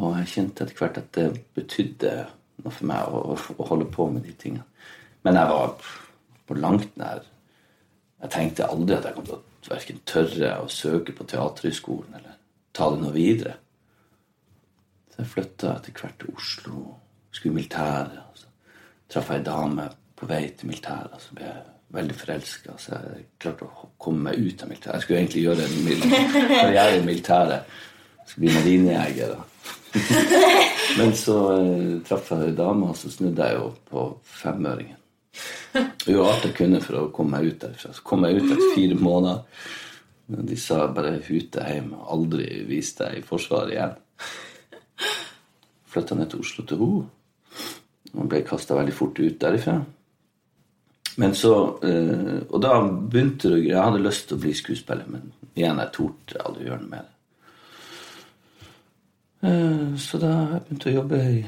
Og 0.00 0.16
jeg 0.18 0.30
kjente 0.32 0.64
etter 0.64 0.80
hvert 0.80 0.98
at 1.02 1.12
det 1.14 1.28
betydde 1.54 2.14
for 2.62 2.86
meg 2.88 3.08
å, 3.08 3.34
å 3.34 3.68
holde 3.68 3.88
på 3.90 4.06
med 4.12 4.24
de 4.26 4.34
tingene. 4.38 4.64
Men 5.24 5.40
jeg 5.40 5.50
var 5.50 5.74
på 6.44 6.56
langt 6.60 6.96
nær 7.00 7.24
Jeg 8.24 8.30
tenkte 8.32 8.68
aldri 8.68 8.94
at 8.96 9.04
jeg 9.04 9.14
kom 9.16 9.24
til 9.28 9.36
å 9.36 9.42
verken 9.68 10.00
tørre 10.08 10.50
å 10.62 10.68
søke 10.72 11.12
på 11.16 11.26
Teaterhøgskolen 11.28 12.16
eller 12.18 12.38
ta 12.74 12.88
det 12.92 13.00
noe 13.02 13.12
videre. 13.14 13.54
Så 15.12 15.22
jeg 15.22 15.30
flytta 15.30 15.76
etter 15.76 15.94
hvert 16.00 16.16
til 16.20 16.32
Oslo, 16.34 16.80
skulle 17.30 17.52
i 17.52 17.58
militæret. 17.60 18.40
Så 18.40 18.50
traff 19.12 19.30
jeg 19.30 19.42
ei 19.42 19.46
dame 19.46 19.86
på 20.18 20.28
vei 20.30 20.42
til 20.56 20.70
militæret, 20.70 21.14
og 21.14 21.22
så 21.22 21.36
ble 21.38 21.46
jeg 21.46 21.62
veldig 21.94 22.18
forelska. 22.18 22.76
Så 22.80 22.98
jeg 22.98 23.26
klarte 23.44 23.68
å 23.68 23.90
komme 24.00 24.30
meg 24.30 24.40
ut 24.40 24.64
av 24.64 24.72
militæret. 24.72 24.96
Jeg 24.96 25.06
skulle 25.06 25.20
egentlig 25.22 25.44
gjøre 25.44 25.62
en 25.68 25.76
karriere 26.54 26.98
i 26.98 27.04
militæret. 27.06 27.76
Jeg 28.24 28.32
skulle 28.32 28.46
bli 28.46 28.56
marinejeger. 28.58 29.36
Men 30.98 31.14
så 31.16 31.38
eh, 31.58 31.94
traff 32.06 32.30
jeg 32.32 32.50
ei 32.50 32.58
dame, 32.58 32.90
og 32.90 32.98
så 32.98 33.10
snudde 33.12 33.48
jeg 33.48 33.58
jo 33.58 33.70
på 33.90 34.04
femøringen. 34.42 35.00
Jo 36.06 36.26
alt 36.28 36.44
jeg 36.46 36.54
kunne 36.54 36.80
for 36.84 37.00
å 37.00 37.08
komme 37.14 37.38
meg 37.38 37.48
ut 37.50 37.64
derfra. 37.64 37.90
Så 37.94 38.04
kom 38.06 38.26
jeg 38.26 38.38
ut 38.38 38.52
etter 38.52 38.76
fire 38.76 38.98
måneder. 39.00 39.64
Men 40.26 40.46
de 40.48 40.56
sa 40.56 40.86
bare 40.88 41.18
'hute 41.20 41.64
hjem', 41.68 41.96
aldri 42.08 42.64
vis 42.68 42.94
deg 42.96 43.18
i 43.18 43.24
Forsvaret 43.26 43.74
igjen. 43.74 43.96
Flytta 45.90 46.14
ned 46.14 46.30
til 46.30 46.40
Oslo 46.40 46.64
til 46.64 46.78
henne. 46.78 47.10
Og 48.14 48.28
ble 48.30 48.44
kasta 48.46 48.76
veldig 48.78 48.94
fort 48.94 49.18
ut 49.18 49.40
derifra. 49.40 49.84
Men 51.16 51.34
så, 51.34 51.78
eh, 51.82 52.42
Og 52.50 52.60
da 52.62 52.80
begynte 52.80 53.48
det 53.48 53.58
å 53.58 53.64
Jeg 53.64 53.82
hadde 53.82 54.02
lyst 54.02 54.28
til 54.28 54.36
å 54.36 54.40
bli 54.40 54.52
skuespiller, 54.52 55.04
men 55.08 55.32
igjen, 55.56 55.78
jeg 55.78 55.92
torde 55.92 56.44
aldri 56.44 56.64
gjøre 56.64 56.80
noe 56.80 56.90
med 56.90 57.00
det. 57.00 57.13
Eh, 59.44 59.96
Så 60.00 60.18
da 60.22 60.30
jeg 60.32 60.64
begynte 60.64 60.90
å 60.90 60.96
jobbe 60.98 61.20
i 61.30 61.44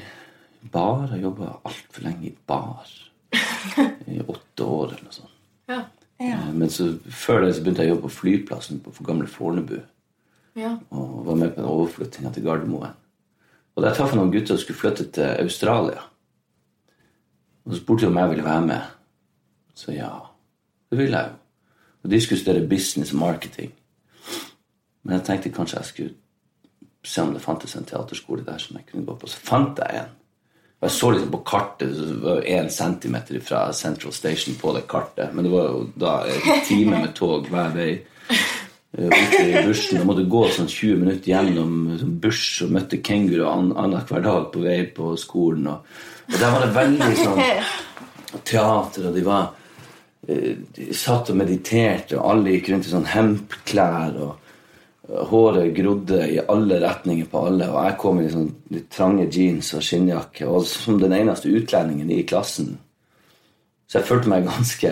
bar. 0.72 1.08
Jeg 1.14 1.24
jobba 1.24 1.52
altfor 1.64 2.04
lenge 2.06 2.30
i 2.30 2.34
bar. 2.46 2.90
I 4.12 4.20
åtte 4.22 4.64
år 4.64 4.92
eller 4.92 5.06
noe 5.06 5.16
sånt. 5.16 5.32
Ja. 5.70 5.82
Ja. 6.22 6.38
Men 6.52 6.70
så, 6.72 6.94
før 7.12 7.44
det 7.44 7.54
så 7.56 7.62
begynte 7.64 7.84
jeg 7.84 7.92
å 7.92 7.96
jobbe 7.96 8.08
på 8.08 8.16
flyplassen 8.20 8.80
på 8.84 9.04
gamle 9.04 9.28
Fornebu. 9.28 9.78
Ja. 10.56 10.76
Og 10.90 11.24
var 11.26 11.40
med 11.40 11.54
på 11.54 11.60
en 11.60 11.68
overflytting 11.68 12.28
til 12.32 12.46
Gardermoen. 12.46 12.94
Og 13.76 13.84
der 13.84 13.92
traff 13.92 14.14
jeg 14.14 14.20
noen 14.22 14.32
gutter 14.32 14.54
som 14.56 14.62
skulle 14.62 14.80
flytte 14.80 15.10
til 15.12 15.42
Australia. 15.42 16.06
Og 17.66 17.74
så 17.74 17.80
spurte 17.82 18.06
de 18.06 18.12
om 18.12 18.20
jeg 18.22 18.30
ville 18.30 18.46
være 18.46 18.66
med. 18.70 18.94
Så 19.76 19.92
ja, 19.92 20.12
det 20.88 20.98
ville 21.02 21.18
jeg 21.18 21.34
jo. 21.34 21.42
Og 22.04 22.10
de 22.12 22.20
skulle 22.22 22.40
studere 22.40 22.68
business 22.70 23.12
og 23.12 23.20
marketing. 23.20 23.74
Men 25.02 25.18
jeg 25.18 25.26
tenkte 25.26 25.52
kanskje 25.52 25.82
jeg 25.82 25.90
skulle 25.90 26.14
se 27.06 27.22
om 27.22 27.32
det 27.34 27.42
fantes 27.44 27.76
en 27.78 27.84
teaterskole 27.88 28.44
der 28.46 28.58
som 28.62 28.76
jeg 28.78 28.86
kunne 28.90 29.06
gå 29.06 29.14
på. 29.20 29.28
Så 29.30 29.40
fant 29.46 29.78
jeg 29.82 30.02
en. 30.02 30.12
Og 30.76 30.84
jeg 30.90 30.92
så 30.92 31.08
liksom 31.14 31.30
på 31.32 31.38
kartet, 31.48 31.94
det 32.22 32.34
én 32.52 32.66
centimeter 32.70 33.40
fra 33.40 33.62
Central 33.72 34.12
Station 34.12 34.58
på 34.60 34.74
det 34.76 34.82
kartet. 34.90 35.32
Men 35.32 35.46
det 35.46 35.52
var 35.54 35.70
jo 35.72 35.86
da 35.96 36.16
en 36.28 36.60
time 36.68 36.98
med 37.00 37.14
tog 37.16 37.48
hver 37.48 37.70
vei 37.72 37.88
eh, 38.28 39.08
ute 39.08 39.40
i 39.40 39.62
bushen. 39.64 39.96
Jeg 40.02 40.06
måtte 40.08 40.26
gå 40.28 40.42
sånn 40.52 40.68
20 40.68 41.00
minutter 41.00 41.32
gjennom 41.32 41.72
sånn 42.02 42.18
bush 42.20 42.66
og 42.66 42.74
møtte 42.76 43.00
kenguru 43.04 43.46
an- 43.48 43.72
annenhver 43.72 44.20
dag 44.28 44.50
på 44.52 44.64
vei 44.66 44.82
på 44.98 45.14
skolen. 45.20 45.70
Og, 45.72 45.96
og 46.28 46.36
der 46.42 46.52
var 46.52 46.66
det 46.66 46.74
veldig 46.76 47.12
sånn 47.22 47.42
teater, 48.44 49.08
og 49.08 49.14
de 49.16 49.24
var 49.26 49.46
eh, 50.28 50.56
De 50.76 50.90
satt 50.96 51.30
og 51.32 51.38
mediterte, 51.40 52.18
og 52.18 52.30
alle 52.34 52.52
gikk 52.56 52.72
rundt 52.74 52.88
i 52.90 52.92
sånn 52.92 53.08
hempklær. 53.14 54.16
og 54.26 54.45
Håret 55.06 55.70
grodde 55.76 56.18
i 56.34 56.40
alle 56.50 56.80
retninger 56.82 57.28
på 57.30 57.44
alle, 57.46 57.68
og 57.70 57.84
jeg 57.86 57.98
kom 58.02 58.18
i 58.18 58.30
sånn 58.32 58.48
litt 58.74 58.88
trange 58.90 59.28
jeans 59.30 59.68
og 59.78 59.84
skinnjakke. 59.86 60.48
Og 60.50 60.66
som 60.66 60.98
den 60.98 61.14
eneste 61.14 61.52
utlendingen 61.54 62.10
i 62.10 62.24
klassen. 62.26 62.72
Så 63.86 64.00
jeg 64.00 64.08
følte 64.08 64.32
meg 64.32 64.48
ganske 64.48 64.90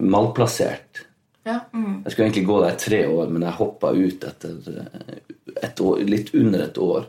malplassert. 0.00 1.04
Ja. 1.48 1.60
Jeg 1.72 2.12
skulle 2.12 2.28
egentlig 2.28 2.46
gå 2.48 2.56
der 2.62 2.80
tre 2.80 3.02
år, 3.08 3.28
men 3.32 3.44
jeg 3.44 3.58
hoppa 3.58 3.92
ut 3.96 4.24
etter 4.30 4.56
eh, 4.72 5.20
et 5.64 5.80
år, 5.80 6.02
litt 6.08 6.32
under 6.36 6.64
et 6.64 6.80
år. 6.80 7.06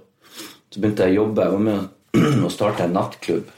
Så 0.69 0.79
begynte 0.79 1.08
jeg 1.08 1.17
å 1.17 1.24
jobbe. 1.24 1.48
Jeg 1.48 1.55
var 1.55 1.65
med 1.69 2.46
å 2.46 2.51
starte 2.58 2.86
en 2.86 2.96
nattklubb 2.96 3.51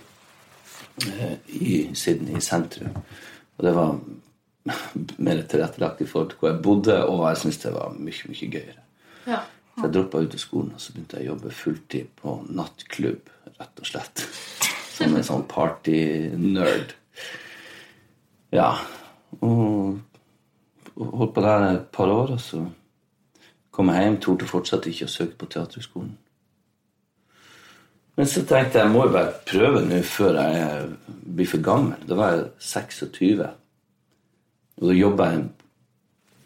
eh, 1.07 1.37
i 1.57 1.75
Sydney, 1.97 2.37
i 2.37 2.45
sentrum. 2.45 2.93
Og 3.57 3.65
det 3.65 3.73
var 3.77 3.97
mer 5.17 5.41
tilrettelagt 5.49 6.03
i 6.03 6.07
forhold 6.09 6.31
til 6.31 6.41
hvor 6.41 6.51
jeg 6.51 6.61
bodde, 6.65 6.97
og 7.07 7.25
jeg 7.29 7.41
syntes 7.41 7.63
det 7.63 7.73
var 7.73 7.97
mye, 7.97 8.31
mye 8.33 8.53
gøyere. 8.57 8.85
ja. 9.27 9.41
Så 9.71 9.87
jeg 9.87 9.93
droppa 9.95 10.19
ut 10.19 10.33
av 10.35 10.41
skolen 10.41 10.73
og 10.75 10.81
så 10.83 10.93
begynte 10.93 11.17
jeg 11.17 11.25
å 11.25 11.31
jobbe 11.31 11.51
fulltid 11.55 12.09
på 12.19 12.33
nattklubb, 12.51 13.29
rett 13.55 13.79
og 13.81 13.87
slett. 13.87 14.23
Som 14.97 15.15
en 15.15 15.25
sånn 15.25 15.45
party-nerd. 15.49 16.91
Ja. 18.51 18.73
Og, 19.39 20.01
holdt 20.99 21.33
på 21.33 21.45
der 21.45 21.65
et 21.69 21.87
par 21.95 22.11
år, 22.11 22.35
og 22.35 22.43
så 22.43 22.65
kom 23.71 23.89
jeg 23.89 24.03
hjem. 24.03 24.19
Torde 24.21 24.49
fortsatt 24.49 24.89
ikke 24.91 25.07
å 25.07 25.13
søke 25.15 25.39
på 25.39 25.49
Teaterhøgskolen. 25.55 26.11
Men 28.19 28.27
så 28.27 28.43
tenkte 28.43 28.77
jeg 28.77 28.85
jeg 28.85 28.91
må 28.91 29.05
jo 29.07 29.15
bare 29.15 29.33
prøve 29.47 29.85
nå 29.87 30.01
før 30.05 30.41
jeg 30.43 30.89
blir 31.07 31.49
for 31.49 31.63
gammel. 31.63 32.03
Da 32.05 32.19
var 32.19 32.35
jeg 32.35 32.49
26. 32.67 33.47
Og 34.81 34.89
da 34.89 34.97
jobba 34.97 35.27
jeg 35.31 35.43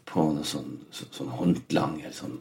på 0.10 0.26
noe 0.36 0.48
sånn, 0.48 0.76
så, 0.92 1.08
sånn 1.16 1.32
håndlanger. 1.40 2.12
Sånn, 2.16 2.36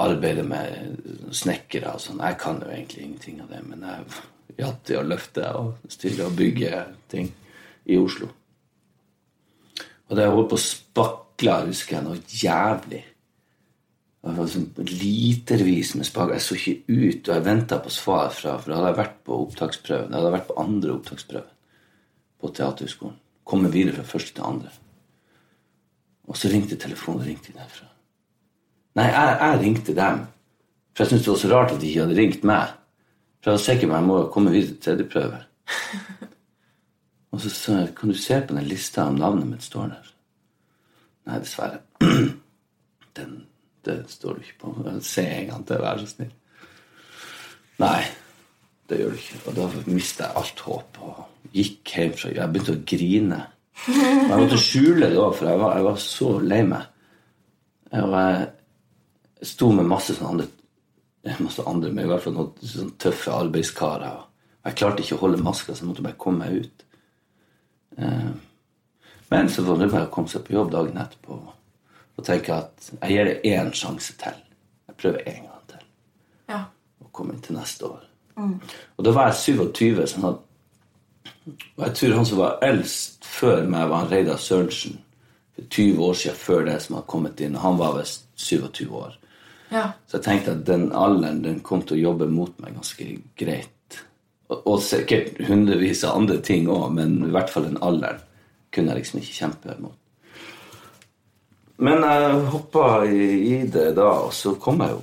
arbeider 0.00 0.46
med 0.48 1.32
snekkere 1.36 1.94
og 1.96 2.02
sånn. 2.04 2.22
Jeg 2.24 2.38
kan 2.40 2.60
jo 2.62 2.70
egentlig 2.72 3.06
ingenting 3.06 3.40
av 3.44 3.52
det, 3.52 3.60
men 3.68 3.84
jeg 3.84 4.60
hjalp 4.60 4.82
til 4.88 5.00
å 5.00 5.06
løfte 5.06 5.46
og 5.56 5.92
stille 5.92 6.26
og 6.26 6.36
bygge 6.38 6.84
ting 7.12 7.30
i 7.90 7.98
Oslo. 8.00 8.30
Og 10.08 10.16
da 10.16 10.26
jeg 10.26 10.34
holdt 10.34 10.50
på 10.50 10.58
å 10.58 10.64
spakle, 10.64 11.56
husker 11.68 11.98
jeg 11.98 12.06
noe 12.06 12.20
jævlig. 12.40 13.04
Det 14.20 14.34
var 14.36 14.50
sånn 14.52 14.68
litervis 14.84 15.94
med 15.96 16.08
spaker. 16.08 16.36
Jeg 16.36 16.44
så 16.44 16.58
ikke 16.58 16.74
ut, 16.90 17.22
og 17.22 17.34
jeg 17.34 17.46
venta 17.46 17.78
på 17.80 17.92
svar 17.94 18.28
fra 18.36 18.58
For 18.58 18.68
da 18.68 18.80
hadde 18.80 18.90
jeg 18.90 19.00
vært 19.00 19.16
på 19.24 19.38
opptaksprøven. 19.46 20.10
Jeg 20.10 20.20
hadde 20.20 20.34
vært 20.34 20.48
på 20.50 20.60
andre 20.60 20.96
opptaksprøven 20.98 21.56
på 22.40 22.50
Teaterhøgskolen. 22.56 23.16
Kommet 23.50 23.74
videre 23.74 23.98
fra 23.98 24.06
første 24.06 24.36
til 24.36 24.46
andre. 24.46 24.70
Og 26.30 26.38
så 26.38 26.50
ringte 26.52 26.78
telefonen 26.78 27.26
ringte 27.26 27.54
derfra. 27.56 27.88
Nei, 28.98 29.06
jeg, 29.10 29.38
jeg 29.40 29.60
ringte 29.64 29.94
dem. 29.96 30.20
For 30.94 31.04
jeg 31.04 31.10
syntes 31.10 31.26
det 31.26 31.32
var 31.32 31.40
så 31.42 31.50
rart 31.50 31.74
at 31.74 31.80
de 31.82 31.90
ikke 31.90 32.04
hadde 32.04 32.18
ringt 32.18 32.46
meg. 32.46 32.76
For 33.40 33.50
jeg 33.50 33.58
var 33.58 33.64
sikker 33.64 33.88
på 33.88 33.94
at 33.94 34.00
jeg 34.00 34.08
må 34.10 34.18
komme 34.34 34.54
videre 34.54 34.74
til 34.74 34.82
tredje 34.84 35.08
prøve. 35.10 35.40
Og 37.30 37.42
så 37.42 37.50
sa 37.54 37.76
jeg 37.80 37.94
kan 37.98 38.10
du 38.10 38.18
se 38.18 38.40
på 38.46 38.56
den 38.56 38.68
lista 38.68 39.06
om 39.08 39.18
navnet 39.18 39.48
mitt 39.50 39.66
står 39.66 39.92
der. 39.94 40.10
Nei, 41.30 41.38
dessverre. 41.42 41.82
Den, 43.18 43.32
det 43.84 44.04
står 44.10 44.36
du 44.38 44.44
ikke 44.44 44.58
på. 44.62 44.74
Se 45.02 45.24
en 45.26 45.48
gang 45.50 45.64
til, 45.66 45.82
vær 45.82 45.98
så 45.98 46.06
snill. 46.06 46.30
Nei, 47.82 48.04
det 48.90 49.00
gjør 49.00 49.14
du 49.14 49.20
ikke. 49.20 49.40
Og 49.46 49.58
da 49.58 49.66
mista 49.88 50.26
jeg 50.28 50.40
alt 50.42 50.62
håp 50.66 51.02
og 51.06 51.50
gikk 51.56 51.94
hjem 51.96 52.14
fra 52.18 52.30
Jeg 52.34 52.52
begynte 52.52 52.76
å 52.76 52.84
grine. 52.92 53.42
Og 53.88 54.00
jeg 54.00 54.40
måtte 54.42 54.60
skjule 54.60 55.08
det 55.08 55.18
òg, 55.18 55.34
for 55.38 55.48
jeg 55.48 55.60
var, 55.62 55.76
jeg 55.78 55.86
var 55.88 56.00
så 56.04 56.32
lei 56.44 56.62
meg. 56.68 56.88
Og 58.00 58.16
jeg 58.18 59.46
sto 59.50 59.70
med 59.72 59.88
masse 59.88 60.14
sånne 60.16 60.34
andre 60.34 60.48
masse 61.40 61.62
andre, 61.66 61.92
men 61.92 62.04
i 62.04 62.08
hvert 62.08 62.24
fall 62.24 62.36
noen 62.36 62.52
sånne 62.64 62.96
tøffe 63.00 63.32
arbeidskarer. 63.36 64.20
Og 64.60 64.68
jeg 64.68 64.78
klarte 64.80 65.04
ikke 65.04 65.18
å 65.18 65.22
holde 65.24 65.42
maska, 65.44 65.74
så 65.74 65.84
jeg 65.84 65.90
måtte 65.90 66.04
bare 66.04 66.20
komme 66.20 66.46
meg 66.46 66.64
ut. 66.64 66.86
Eh, 67.98 68.30
Men 69.30 69.48
så 69.48 69.62
var 69.62 69.78
det 69.78 69.92
bare 69.92 70.08
å 70.08 70.10
komme 70.10 70.28
seg 70.28 70.42
på 70.42 70.56
jobb 70.56 70.72
dagen 70.72 70.96
etterpå 70.98 71.36
og 72.18 72.24
tenke 72.26 72.50
at 72.50 72.88
jeg 72.90 73.12
gir 73.14 73.28
det 73.28 73.36
én 73.46 73.68
sjanse 73.70 74.16
til. 74.18 74.40
Jeg 74.90 74.96
prøver 74.98 75.28
én 75.30 75.44
gang 75.46 75.60
til 75.70 75.84
ja. 76.50 76.64
og 76.98 77.20
inn 77.22 77.38
til 77.40 77.54
neste 77.54 77.86
år. 77.86 78.09
Og 78.96 79.04
da 79.06 79.12
var 79.16 79.30
jeg 79.30 79.58
27, 79.58 80.06
sånn 80.14 80.30
at 80.30 80.46
og 81.50 81.84
jeg 81.86 81.94
tror 81.96 82.16
han 82.18 82.28
som 82.28 82.40
var 82.40 82.58
eldst 82.64 83.24
før 83.26 83.64
meg, 83.70 83.88
var 83.90 84.10
Reidar 84.10 84.40
Sørensen. 84.40 84.98
For 85.56 85.66
20 85.72 86.04
år 86.06 86.18
siden 86.20 86.38
før 86.38 86.64
det 86.68 86.76
som 86.84 86.96
hadde 86.96 87.10
kommet 87.10 87.40
inn. 87.44 87.56
og 87.56 87.64
Han 87.64 87.78
var 87.80 87.98
visst 87.98 88.26
27 88.36 88.88
år. 88.90 89.18
ja. 89.70 89.92
Så 90.06 90.18
jeg 90.18 90.24
tenkte 90.24 90.52
at 90.52 90.66
den 90.66 90.90
alderen 90.92 91.42
den 91.44 91.60
kom 91.60 91.82
til 91.82 91.96
å 91.98 92.04
jobbe 92.10 92.26
mot 92.26 92.52
meg 92.60 92.74
ganske 92.74 93.06
greit. 93.38 94.00
Og, 94.50 94.66
og 94.66 94.82
sikkert 94.82 95.38
hundrevis 95.46 96.04
av 96.04 96.18
andre 96.18 96.40
ting 96.42 96.68
òg, 96.68 96.90
men 96.94 97.20
i 97.24 97.30
hvert 97.30 97.50
fall 97.50 97.68
den 97.68 97.78
alderen 97.80 98.20
kunne 98.74 98.92
jeg 98.92 99.02
liksom 99.02 99.20
ikke 99.20 99.38
kjempe 99.38 99.76
mot. 99.80 99.96
Men 101.80 102.02
jeg 102.04 102.42
hoppa 102.52 103.04
i, 103.06 103.28
i 103.54 103.62
det 103.66 103.94
da, 103.96 104.10
og 104.26 104.34
så 104.36 104.52
kom 104.60 104.82
jeg 104.84 104.92
jo 104.92 105.00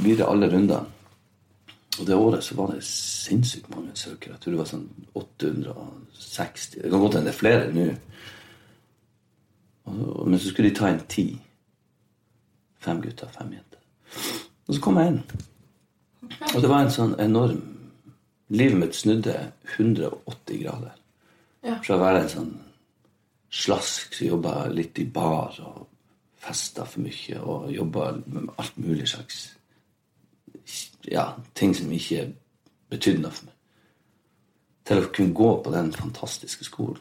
videre 0.00 0.30
alle 0.32 0.48
rundene. 0.48 0.99
Og 1.98 2.06
det 2.06 2.14
året 2.14 2.44
så 2.44 2.54
var 2.54 2.70
det 2.70 2.84
sinnssykt 2.86 3.70
mange 3.74 3.90
søkere. 3.98 4.36
Jeg 4.36 4.40
tror 4.40 4.54
det 4.54 4.60
var 4.60 4.70
sånn 4.70 4.86
860. 5.18 6.78
Det 6.82 6.90
kan 6.90 7.02
godt 7.02 7.18
hende 7.18 7.28
det 7.28 7.34
er 7.34 7.40
flere 7.40 7.72
nå. 7.74 7.88
Men 9.90 10.38
så 10.38 10.52
skulle 10.52 10.70
de 10.70 10.78
ta 10.78 10.90
inn 10.92 11.02
ti. 11.10 11.26
Fem 12.80 13.02
gutter, 13.02 13.28
fem 13.34 13.50
jenter. 13.56 13.82
Og 14.68 14.76
så 14.76 14.80
kom 14.84 15.00
jeg 15.00 15.12
inn. 15.12 15.20
Og 16.54 16.62
det 16.62 16.70
var 16.70 16.84
en 16.84 16.94
sånn 16.94 17.18
enorm 17.20 17.66
Livet 18.50 18.78
mitt 18.80 18.96
snudde 18.98 19.34
180 19.76 20.56
grader. 20.58 20.94
Ja. 21.62 21.76
Fra 21.84 21.94
å 21.94 22.00
være 22.00 22.24
en 22.24 22.32
sånn 22.32 22.48
slask 23.50 24.16
som 24.16 24.26
jobba 24.26 24.54
litt 24.74 24.98
i 24.98 25.04
bar 25.06 25.54
og 25.62 25.84
festa 26.40 26.82
for 26.88 27.04
mye 27.04 27.38
og 27.44 27.68
jobba 27.70 28.08
med 28.24 28.50
alt 28.58 28.80
mulig 28.80 29.06
slags 29.12 29.44
ja, 31.08 31.32
ting 31.54 31.74
som 31.76 31.92
ikke 31.92 32.32
betydde 32.90 33.22
noe 33.22 33.32
for 33.34 33.48
meg, 33.48 33.56
til 34.84 35.02
å 35.02 35.12
kunne 35.14 35.36
gå 35.36 35.50
på 35.64 35.72
den 35.74 35.92
fantastiske 35.94 36.66
skolen 36.66 37.00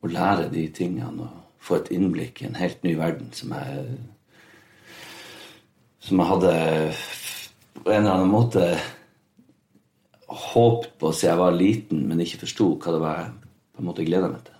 og 0.00 0.10
lære 0.14 0.48
de 0.52 0.64
tingene 0.72 1.26
og 1.26 1.60
få 1.60 1.76
et 1.76 1.90
innblikk 1.92 2.40
i 2.40 2.46
en 2.48 2.56
helt 2.56 2.82
ny 2.84 2.94
verden 2.96 3.28
som 3.36 3.52
jeg 3.52 3.98
som 6.00 6.22
jeg 6.22 6.30
hadde 6.30 6.54
på 7.84 7.90
en 7.92 8.00
eller 8.00 8.14
annen 8.14 8.32
måte 8.32 8.64
håpet 10.30 10.94
på 10.98 11.10
siden 11.12 11.30
jeg 11.34 11.40
var 11.42 11.56
liten, 11.58 12.06
men 12.08 12.22
ikke 12.22 12.40
forsto 12.46 12.70
hva 12.80 12.94
det 12.94 13.02
var 13.02 13.18
jeg 13.18 13.32
på 13.74 13.82
en 13.82 13.88
måte 13.90 14.06
gleda 14.06 14.30
meg 14.32 14.44
til. 14.46 14.56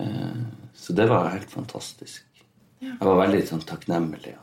Eh, 0.00 0.44
Så 0.74 0.92
det 0.92 1.08
var 1.08 1.30
helt 1.30 1.50
fantastisk. 1.50 2.24
Jeg 2.80 2.98
var 3.00 3.16
veldig 3.16 3.46
sånn 3.48 3.62
takknemlig. 3.64 4.34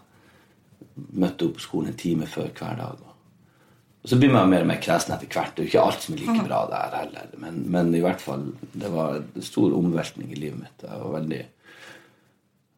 Møtte 1.21 1.47
opp 1.47 1.57
på 1.57 1.63
skolen 1.63 1.91
en 1.91 1.99
time 1.99 2.27
før 2.29 2.51
hver 2.57 2.77
dag. 2.79 2.99
og 3.01 4.09
så 4.09 4.17
blir 4.17 4.31
man 4.33 4.49
mer 4.49 4.63
og 4.63 4.69
mer 4.71 4.79
kresen 4.81 5.13
etter 5.13 5.29
hvert. 5.29 5.53
Det 5.55 5.61
er 5.61 5.67
jo 5.67 5.69
ikke 5.69 5.85
alt 5.85 6.03
som 6.03 6.15
er 6.15 6.21
like 6.23 6.45
bra 6.47 6.61
der 6.71 6.95
heller. 6.97 7.33
Men, 7.37 7.59
men 7.69 7.91
i 7.93 8.01
hvert 8.01 8.21
fall, 8.21 8.47
det 8.73 8.89
var 8.89 9.19
en 9.19 9.45
stor 9.45 9.75
omveltning 9.77 10.31
i 10.33 10.39
livet 10.39 10.57
mitt. 10.63 10.85
Jeg 10.87 11.01
var 11.03 11.13
veldig 11.19 11.41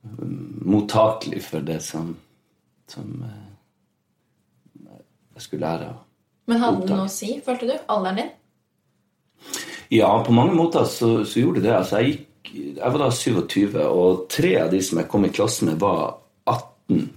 um, 0.03 0.33
mottakelig 0.73 1.39
for 1.45 1.63
det 1.63 1.79
som, 1.85 2.11
som 2.91 3.23
eh, 3.23 4.99
jeg 5.37 5.47
skulle 5.47 5.63
lære. 5.63 5.93
Men 6.51 6.59
hadde 6.59 6.83
det 6.83 6.91
noe 6.91 7.07
å 7.07 7.15
si, 7.15 7.37
følte 7.45 7.71
du? 7.71 7.75
Alderen 7.87 8.19
din? 8.19 8.33
Ja, 9.93 10.11
på 10.25 10.35
mange 10.35 10.55
måter 10.57 10.83
så, 10.89 11.21
så 11.23 11.39
gjorde 11.39 11.61
det 11.61 11.69
det. 11.69 11.77
Altså, 11.77 12.03
jeg, 12.03 12.17
gikk, 12.17 12.53
jeg 12.81 12.83
var 12.83 12.99
da 12.99 13.11
27, 13.15 13.79
og 13.87 14.25
tre 14.31 14.57
av 14.59 14.75
de 14.75 14.83
som 14.83 14.99
jeg 14.99 15.09
kom 15.11 15.27
i 15.27 15.31
klasse 15.31 15.67
med, 15.69 15.79
var 15.79 16.17
18. 16.51 17.07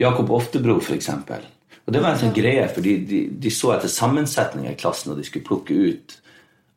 Jakob 0.00 0.30
Oftebro, 0.32 0.78
for 0.80 0.96
eksempel. 0.96 1.44
Og 1.84 1.94
det 1.94 2.00
var 2.02 2.14
en 2.14 2.22
sånn 2.22 2.36
greie, 2.36 2.64
fordi 2.72 2.96
de, 3.06 3.20
de 3.42 3.52
så 3.52 3.74
etter 3.74 3.90
sammensetninga 3.92 4.72
i 4.72 4.78
klassen, 4.80 5.12
og 5.12 5.20
de 5.20 5.26
skulle 5.28 5.46
plukke 5.46 5.76
ut 5.76 6.16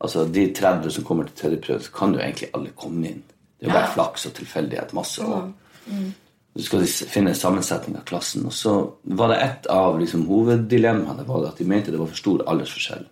Altså 0.04 0.26
de 0.28 0.50
30 0.52 0.92
som 0.92 1.04
kommer 1.08 1.30
til 1.30 1.38
tredje 1.38 1.58
prøve, 1.64 1.80
så 1.80 1.92
kan 1.96 2.12
jo 2.12 2.20
egentlig 2.20 2.50
alle 2.58 2.74
komme 2.76 3.08
inn. 3.08 3.22
Det 3.56 3.70
er 3.70 3.70
jo 3.70 3.76
bare 3.78 3.94
flaks 3.94 4.26
og 4.28 4.34
tilfeldighet. 4.36 4.92
Masse 4.98 5.24
år. 5.24 5.46
Så 6.58 6.66
skal 6.66 6.84
de 6.84 6.90
finne 7.14 7.32
en 7.32 7.40
sammensetning 7.40 7.96
av 7.96 8.04
klassen. 8.10 8.44
Og 8.50 8.52
så 8.52 8.74
var 9.16 9.32
det 9.32 9.40
et 9.46 9.70
av 9.72 9.96
liksom, 10.02 10.26
hoveddilemmaene 10.28 11.24
var 11.30 11.48
at 11.48 11.62
de 11.62 11.70
mente 11.70 11.94
det 11.94 12.02
var 12.02 12.12
for 12.12 12.20
stor 12.20 12.44
aldersforskjell 12.52 13.08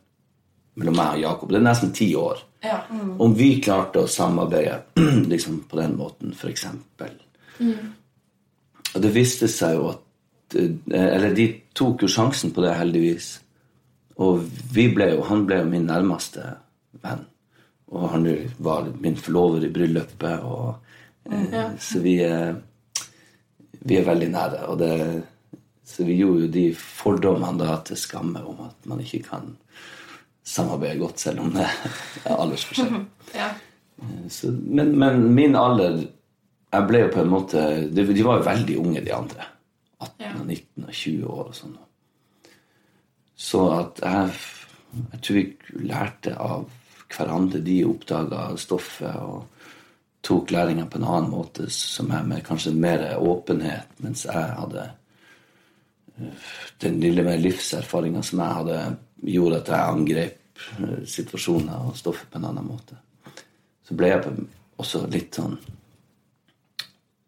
mellom 0.81 0.99
meg 0.99 1.15
og 1.15 1.23
Jakob. 1.23 1.53
Det 1.53 1.61
er 1.61 1.65
nesten 1.69 1.95
ti 1.95 2.09
år. 2.19 2.43
Ja. 2.63 2.81
Om 2.91 3.39
vi 3.39 3.49
klarte 3.63 4.03
å 4.03 4.11
samarbeide 4.11 4.81
liksom, 5.31 5.63
på 5.71 5.79
den 5.79 5.95
måten, 5.99 6.35
f.eks. 6.35 6.67
Og 8.95 9.03
det 9.03 9.13
viste 9.15 9.49
seg 9.51 9.77
jo 9.77 9.89
at 9.93 10.57
eh, 10.59 10.71
Eller 11.01 11.35
de 11.37 11.47
tok 11.77 12.03
jo 12.03 12.11
sjansen 12.11 12.53
på 12.55 12.63
det, 12.65 12.75
heldigvis. 12.75 13.33
Og 14.21 14.43
vi 14.75 14.89
ble 14.93 15.13
jo, 15.15 15.25
han 15.29 15.45
ble 15.47 15.61
jo 15.61 15.69
min 15.71 15.87
nærmeste 15.89 16.43
venn. 17.03 17.23
Og 17.91 18.07
han 18.13 18.27
var 18.63 18.89
min 19.03 19.17
forlover 19.19 19.65
i 19.67 19.71
bryllupet. 19.73 20.43
Og, 20.43 20.75
eh, 21.31 21.71
Så 21.79 22.03
vi 22.03 22.19
er, 22.23 22.55
vi 23.79 23.97
er 23.97 24.07
veldig 24.07 24.29
nære. 24.31 24.67
Og 24.67 24.79
det, 24.79 24.93
så 25.85 26.05
vi 26.07 26.19
gjorde 26.19 26.45
jo 26.45 26.53
de 26.53 26.67
fordommene 26.75 27.63
da 27.63 27.79
til 27.85 27.99
skamme 27.99 28.43
om 28.47 28.67
at 28.67 28.87
man 28.87 29.01
ikke 29.03 29.23
kan 29.31 29.55
samarbeide 30.43 30.99
godt 30.99 31.19
selv 31.19 31.43
om 31.43 31.51
det 31.53 31.67
er 32.25 32.35
aldersforskjell. 32.35 33.05
ja. 33.41 33.51
Så, 34.29 34.51
men, 34.51 34.95
men 34.97 35.27
min 35.35 35.55
alder 35.55 36.01
Jeg 36.71 36.87
ble 36.87 37.01
jo 37.03 37.11
på 37.11 37.23
en 37.23 37.31
måte 37.31 37.61
De, 37.91 38.05
de 38.07 38.23
var 38.23 38.39
jo 38.39 38.47
veldig 38.47 38.77
unge, 38.79 39.03
de 39.03 39.15
andre. 39.15 39.47
18 40.01 40.39
og 40.39 40.45
19 40.45 40.85
og 40.87 40.93
20 40.93 41.31
år 41.35 41.43
og 41.43 41.55
sånn. 41.57 41.77
Så 43.35 43.67
at 43.75 44.03
jeg 44.05 44.39
Jeg 44.91 45.19
tror 45.23 45.37
vi 45.37 45.87
lærte 45.87 46.33
av 46.35 46.65
hverandre. 47.11 47.61
De 47.63 47.77
oppdaga 47.87 48.49
stoffet 48.59 49.15
og 49.23 49.45
tok 50.21 50.51
læringa 50.51 50.85
på 50.85 50.99
en 50.99 51.05
annen 51.07 51.31
måte, 51.31 51.69
som 51.71 52.11
er 52.11 52.25
med 52.27 52.43
kanskje 52.43 52.73
mer 52.75 53.05
åpenhet, 53.17 53.87
mens 54.03 54.25
jeg 54.27 54.57
hadde 54.57 54.83
den 56.83 56.99
lille 56.99 57.23
mer 57.23 57.39
livserfaringa 57.39 58.21
som 58.23 58.43
jeg 58.43 58.57
hadde, 58.59 58.79
gjorde 59.31 59.61
at 59.61 59.71
jeg 59.71 59.95
angrep 59.95 60.65
eh, 60.77 61.03
situasjoner 61.07 61.87
og 61.87 61.97
stoffet 61.97 62.29
på 62.31 62.39
en 62.39 62.49
annen 62.51 62.67
måte. 62.67 62.97
Så 63.87 63.97
ble 63.97 64.11
jeg 64.11 64.35
også 64.81 65.05
litt 65.11 65.39
sånn 65.39 65.57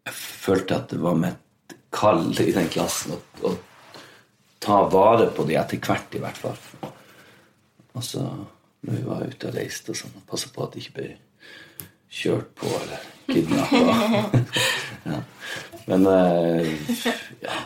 Jeg 0.04 0.14
følte 0.14 0.76
at 0.76 0.90
det 0.92 1.00
var 1.00 1.16
mitt 1.16 1.76
kall 1.94 2.26
i 2.42 2.52
den 2.52 2.68
klassen 2.72 3.14
å, 3.14 3.20
å 3.48 3.54
ta 4.64 4.82
vare 4.92 5.30
på 5.32 5.46
de 5.48 5.56
etter 5.60 5.80
hvert, 5.80 6.16
i 6.16 6.20
hvert 6.22 6.40
fall. 6.40 6.90
Altså 7.94 8.24
når 8.84 8.98
vi 8.98 9.04
var 9.06 9.24
ute 9.24 9.48
og 9.48 9.56
reiste 9.56 9.94
og 9.94 9.98
sånn, 9.98 10.24
passe 10.28 10.50
på 10.52 10.64
at 10.64 10.74
de 10.74 10.82
ikke 10.82 10.96
ble 10.98 11.08
kjørt 12.14 12.50
på 12.58 12.68
eller 12.68 13.06
kidnappa. 13.30 14.42
ja. 15.10 15.20
Men 15.88 16.06
eh, 16.10 16.68
ja, 17.44 17.56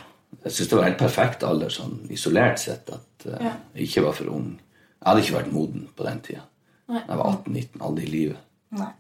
jeg 0.45 0.55
syns 0.55 0.71
det 0.71 0.79
var 0.79 0.87
helt 0.89 1.01
perfekt 1.01 1.47
alder, 1.47 1.75
sånn 1.75 2.01
isolert 2.15 2.63
sett, 2.63 2.91
at 2.95 3.27
eh, 3.27 3.51
jeg 3.75 3.89
ikke 3.91 4.07
var 4.07 4.19
for 4.21 4.31
ung. 4.35 4.53
Jeg 4.99 5.07
hadde 5.11 5.25
ikke 5.25 5.39
vært 5.41 5.55
moden 5.55 5.89
på 5.95 6.07
den 6.07 6.23
tida. 6.27 6.45
Nei. 6.89 7.03
Jeg 7.03 7.21
var 7.21 7.35
18-19, 7.35 7.83
aldri 7.91 8.07
i 8.07 8.13
livet. 8.15 8.47
Nei. 8.79 8.93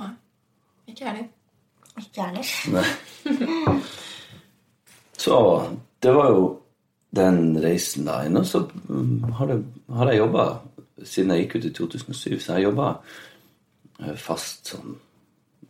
Nei. 0.00 0.12
Ikke 0.86 1.04
jeg 1.04 1.10
heller. 1.10 1.28
Ikke 1.96 2.22
jeg 2.22 2.26
heller. 2.26 3.82
Så 5.16 5.36
det 6.02 6.12
var 6.14 6.30
jo 6.30 6.42
den 7.16 7.56
reisen 7.62 8.06
da. 8.08 8.20
Nå 8.28 8.44
så 8.44 8.66
mm, 8.88 9.32
har, 9.38 9.50
det, 9.50 9.60
har 9.96 10.10
jeg 10.12 10.20
jobba 10.20 10.44
siden 11.02 11.32
jeg 11.32 11.46
gikk 11.46 11.56
ut 11.56 11.68
i 11.68 11.72
2007, 11.76 12.38
så 12.40 12.52
jeg 12.52 12.56
har 12.56 12.64
jobba 12.66 12.90
fast 14.20 14.72
som 14.72 14.96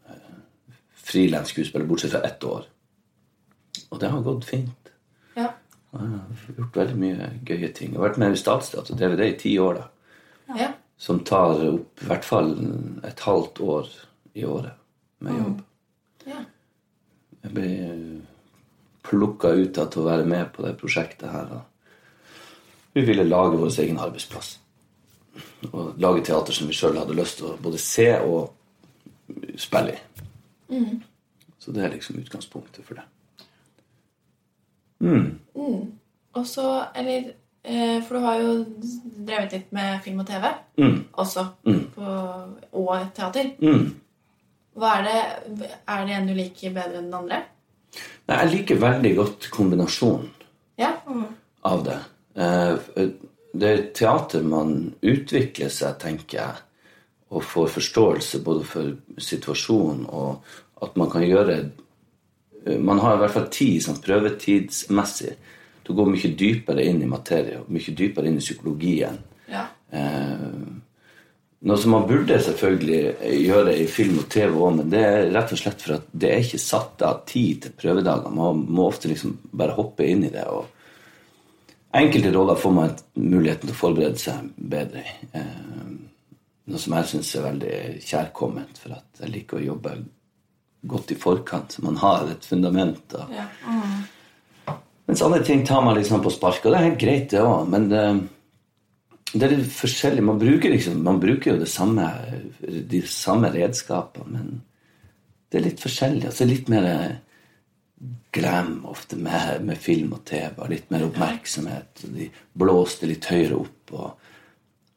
uh, 0.07 0.39
frilans 1.07 1.53
skuespiller, 1.55 1.87
bortsett 1.87 2.15
fra 2.15 2.25
ett 2.27 2.45
år. 2.45 2.67
Og 3.91 4.01
det 4.03 4.11
har 4.11 4.25
gått 4.27 4.49
fint. 4.49 4.91
Ja. 5.37 5.53
Jeg 5.93 6.09
har 6.11 6.57
gjort 6.59 6.81
veldig 6.81 6.99
mye 7.01 7.31
gøye 7.47 7.71
ting. 7.75 7.93
Jeg 7.93 8.01
har 8.01 8.09
vært 8.09 8.21
med 8.23 8.35
i 8.35 8.41
Statsteatret 8.41 8.97
og 8.97 9.01
DVD 9.01 9.29
i 9.31 9.39
ti 9.41 9.55
år, 9.63 9.79
da. 9.79 9.87
ja. 10.65 10.73
Som 10.99 11.21
tar 11.29 11.61
opp 11.69 12.03
i 12.03 12.07
hvert 12.09 12.25
fall 12.25 12.55
et 13.05 13.21
halvt 13.21 13.59
år 13.61 13.89
i 14.37 14.45
året 14.49 14.79
med 15.25 15.37
jobb. 15.37 15.59
Ja. 16.27 16.43
Jeg 17.43 17.55
ble 17.55 17.67
plukka 19.07 19.53
ut 19.55 19.79
av 19.79 19.91
til 19.93 20.03
å 20.03 20.07
være 20.09 20.25
med 20.27 20.49
på 20.55 20.65
det 20.67 20.73
prosjektet 20.81 21.31
her. 21.31 21.53
Vi 22.97 23.05
ville 23.07 23.25
lage 23.29 23.59
vår 23.61 23.75
egen 23.85 23.99
arbeidsplass. 24.03 24.57
Og 25.71 25.95
lage 26.01 26.25
teater 26.27 26.53
som 26.57 26.67
vi 26.67 26.75
sjøl 26.75 26.97
hadde 26.99 27.15
lyst 27.15 27.39
til 27.39 27.51
å 27.53 27.57
både 27.63 27.79
se 27.79 28.09
og 28.25 28.53
spille 29.61 29.95
i. 29.95 30.01
Så 31.59 31.73
det 31.75 31.85
er 31.85 31.93
liksom 31.95 32.19
utgangspunktet 32.23 32.85
for 32.87 32.99
det. 32.99 33.05
Og 36.37 36.47
så, 36.47 36.65
eller 36.95 37.31
eh, 37.65 38.03
For 38.07 38.17
du 38.17 38.25
har 38.25 38.41
jo 38.41 38.51
drevet 39.27 39.53
litt 39.53 39.73
med 39.77 40.03
film 40.05 40.21
og 40.25 40.27
TV 40.29 40.51
Mm. 40.79 41.05
også. 41.13 41.47
På, 41.95 42.17
og 42.73 43.07
teater. 43.15 43.53
Mm. 43.61 43.95
Er 44.77 45.03
det 45.03 45.71
Er 45.89 46.05
det 46.07 46.15
en 46.15 46.27
du 46.29 46.35
liker 46.35 46.71
bedre 46.75 46.99
enn 47.01 47.11
den 47.11 47.15
andre? 47.15 47.43
Nei, 48.29 48.37
jeg 48.43 48.51
liker 48.53 48.77
veldig 48.83 49.15
godt 49.17 49.51
kombinasjonen 49.51 50.31
Ja. 50.79 50.93
av 51.65 51.85
det. 51.85 51.99
Eh, 52.37 52.77
Det 53.57 53.69
er 53.79 53.87
teater 53.95 54.43
man 54.43 54.95
utvikler 55.03 55.71
seg, 55.73 55.99
tenker 55.99 56.39
jeg, 56.39 56.55
og 57.31 57.43
får 57.43 57.69
forståelse 57.69 58.43
både 58.45 58.65
for 58.65 58.91
situasjonen 59.19 60.05
og 60.13 60.43
at 60.83 60.97
man 60.97 61.09
kan 61.11 61.23
gjøre 61.23 61.71
eh, 62.67 62.79
Man 62.79 62.99
har 62.99 63.15
i 63.15 63.19
hvert 63.19 63.31
fall 63.31 63.49
tid 63.49 63.81
sånn 63.83 64.03
prøvetidsmessig 64.03 65.33
til 65.85 65.95
å 65.95 65.97
gå 65.97 66.07
mye 66.11 66.35
dypere 66.37 66.85
inn 66.85 67.01
i 67.03 67.07
materie 67.07 67.61
og 67.61 67.71
mye 67.71 67.95
dypere 67.97 68.27
inn 68.27 68.37
i 68.37 68.45
psykologien. 68.45 69.19
ja. 69.49 69.67
Noe 71.65 71.81
som 71.81 71.95
man 71.95 72.05
burde 72.05 72.37
selvfølgelig 72.43 73.31
gjøre 73.47 73.73
i 73.81 73.87
film 73.89 74.19
og 74.21 74.27
TV 74.31 74.53
òg, 74.53 74.75
men 74.77 74.91
det 74.93 75.01
er 75.01 75.31
rett 75.33 75.55
og 75.55 75.61
slett 75.61 75.81
for 75.83 75.97
at 75.97 76.11
det 76.13 76.29
er 76.31 76.45
ikke 76.45 76.61
satt 76.61 77.05
av 77.07 77.23
tid 77.29 77.63
til 77.65 77.77
prøvedager. 77.81 78.35
Man 78.35 78.67
må 78.69 78.91
ofte 78.91 79.09
liksom 79.09 79.39
bare 79.57 79.77
hoppe 79.79 80.05
inn 80.05 80.27
i 80.29 80.33
det. 80.35 80.45
og 80.45 80.69
Enkelte 81.97 82.33
roller 82.35 82.61
får 82.61 82.75
man 82.77 82.93
muligheten 83.15 83.71
til 83.71 83.73
å 83.73 83.79
forberede 83.79 84.21
seg 84.21 84.53
bedre 84.57 85.01
i. 85.01 85.17
Eh, 85.33 85.97
Noe 86.67 86.83
som 86.83 86.97
jeg 86.97 87.07
syns 87.07 87.29
er 87.39 87.45
veldig 87.45 87.75
kjærkomment, 88.03 88.79
for 88.83 88.97
at 88.97 89.21
jeg 89.23 89.31
liker 89.31 89.61
å 89.61 89.67
jobbe 89.69 89.93
godt 90.91 91.13
i 91.15 91.19
forkant. 91.19 91.77
Man 91.85 91.99
har 92.03 92.27
et 92.33 92.47
fundament. 92.47 93.15
Og, 93.15 93.31
ja. 93.31 93.45
mens 95.07 95.23
andre 95.23 95.45
ting 95.47 95.63
tar 95.67 95.85
man 95.87 95.95
liksom 95.95 96.25
på 96.25 96.33
sparket, 96.35 96.67
og 96.67 96.75
det 96.75 96.81
er 96.81 96.89
helt 96.89 96.99
greit, 97.05 97.29
det 97.31 97.45
òg. 97.45 97.71
Men 97.71 97.87
det, 99.33 99.43
er 99.43 99.57
litt 99.57 99.75
forskjellig. 99.75 100.25
Man 100.25 100.41
bruker, 100.41 100.73
liksom, 100.73 101.03
man 101.05 101.21
bruker 101.23 101.53
jo 101.53 101.61
det 101.61 101.71
samme, 101.71 102.07
de 102.61 103.03
samme 103.11 103.51
redskapene, 103.55 104.33
men 104.33 104.61
det 105.51 105.61
er 105.61 105.67
litt 105.69 105.83
forskjellig. 105.83 106.27
Altså 106.29 106.49
litt 106.49 106.71
mer 106.73 106.87
glam 108.37 108.85
ofte 108.91 109.17
med, 109.17 109.65
med 109.65 109.81
film 109.81 110.13
og 110.17 110.25
TV, 110.29 110.53
og 110.59 110.71
litt 110.73 110.91
mer 110.93 111.07
oppmerksomhet. 111.07 112.07
De 112.13 112.29
blåste 112.59 113.09
litt 113.09 113.29
høyere 113.31 113.61
opp. 113.63 113.95
Og, 113.97 114.33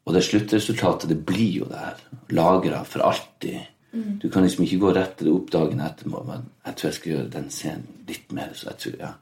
og 0.06 0.16
det 0.16 0.24
sluttresultatet, 0.26 1.10
det 1.12 1.20
blir 1.26 1.62
jo 1.62 1.70
der. 1.70 2.00
Lagra 2.36 2.82
for 2.88 3.06
alltid. 3.06 3.60
Du 3.92 4.28
kan 4.30 4.44
liksom 4.44 4.64
ikke 4.64 4.82
gå 4.84 4.92
rett 4.94 5.16
til 5.18 5.30
det 5.30 5.34
opp 5.34 5.48
dagen 5.50 5.80
etterpå. 5.82 6.22
Men 6.28 6.44
jeg 6.66 6.76
tror 6.76 6.88
jeg 6.88 6.98
skal 6.98 7.12
gjøre 7.14 7.32
den 7.34 7.48
scenen 7.54 8.04
litt 8.10 8.36
mer. 8.36 8.52
Så 8.54 8.70
jeg 8.70 8.82
tror, 8.84 9.00
ja. 9.00 9.14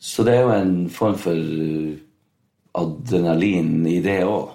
Så 0.00 0.24
det 0.24 0.36
er 0.36 0.46
jo 0.46 0.54
en 0.54 0.78
form 0.92 1.18
for 1.20 1.36
adrenalin 2.78 3.86
i 3.90 3.98
det 4.04 4.20
òg. 4.26 4.50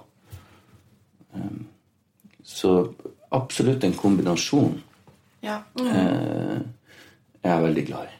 Så 2.45 2.71
absolutt 3.35 3.83
en 3.83 3.93
kombinasjon 3.97 4.77
Ja. 5.43 5.59
eh, 5.79 6.59
er 7.43 7.61
veldig 7.61 7.85
glad 7.87 8.05
i. 8.07 8.15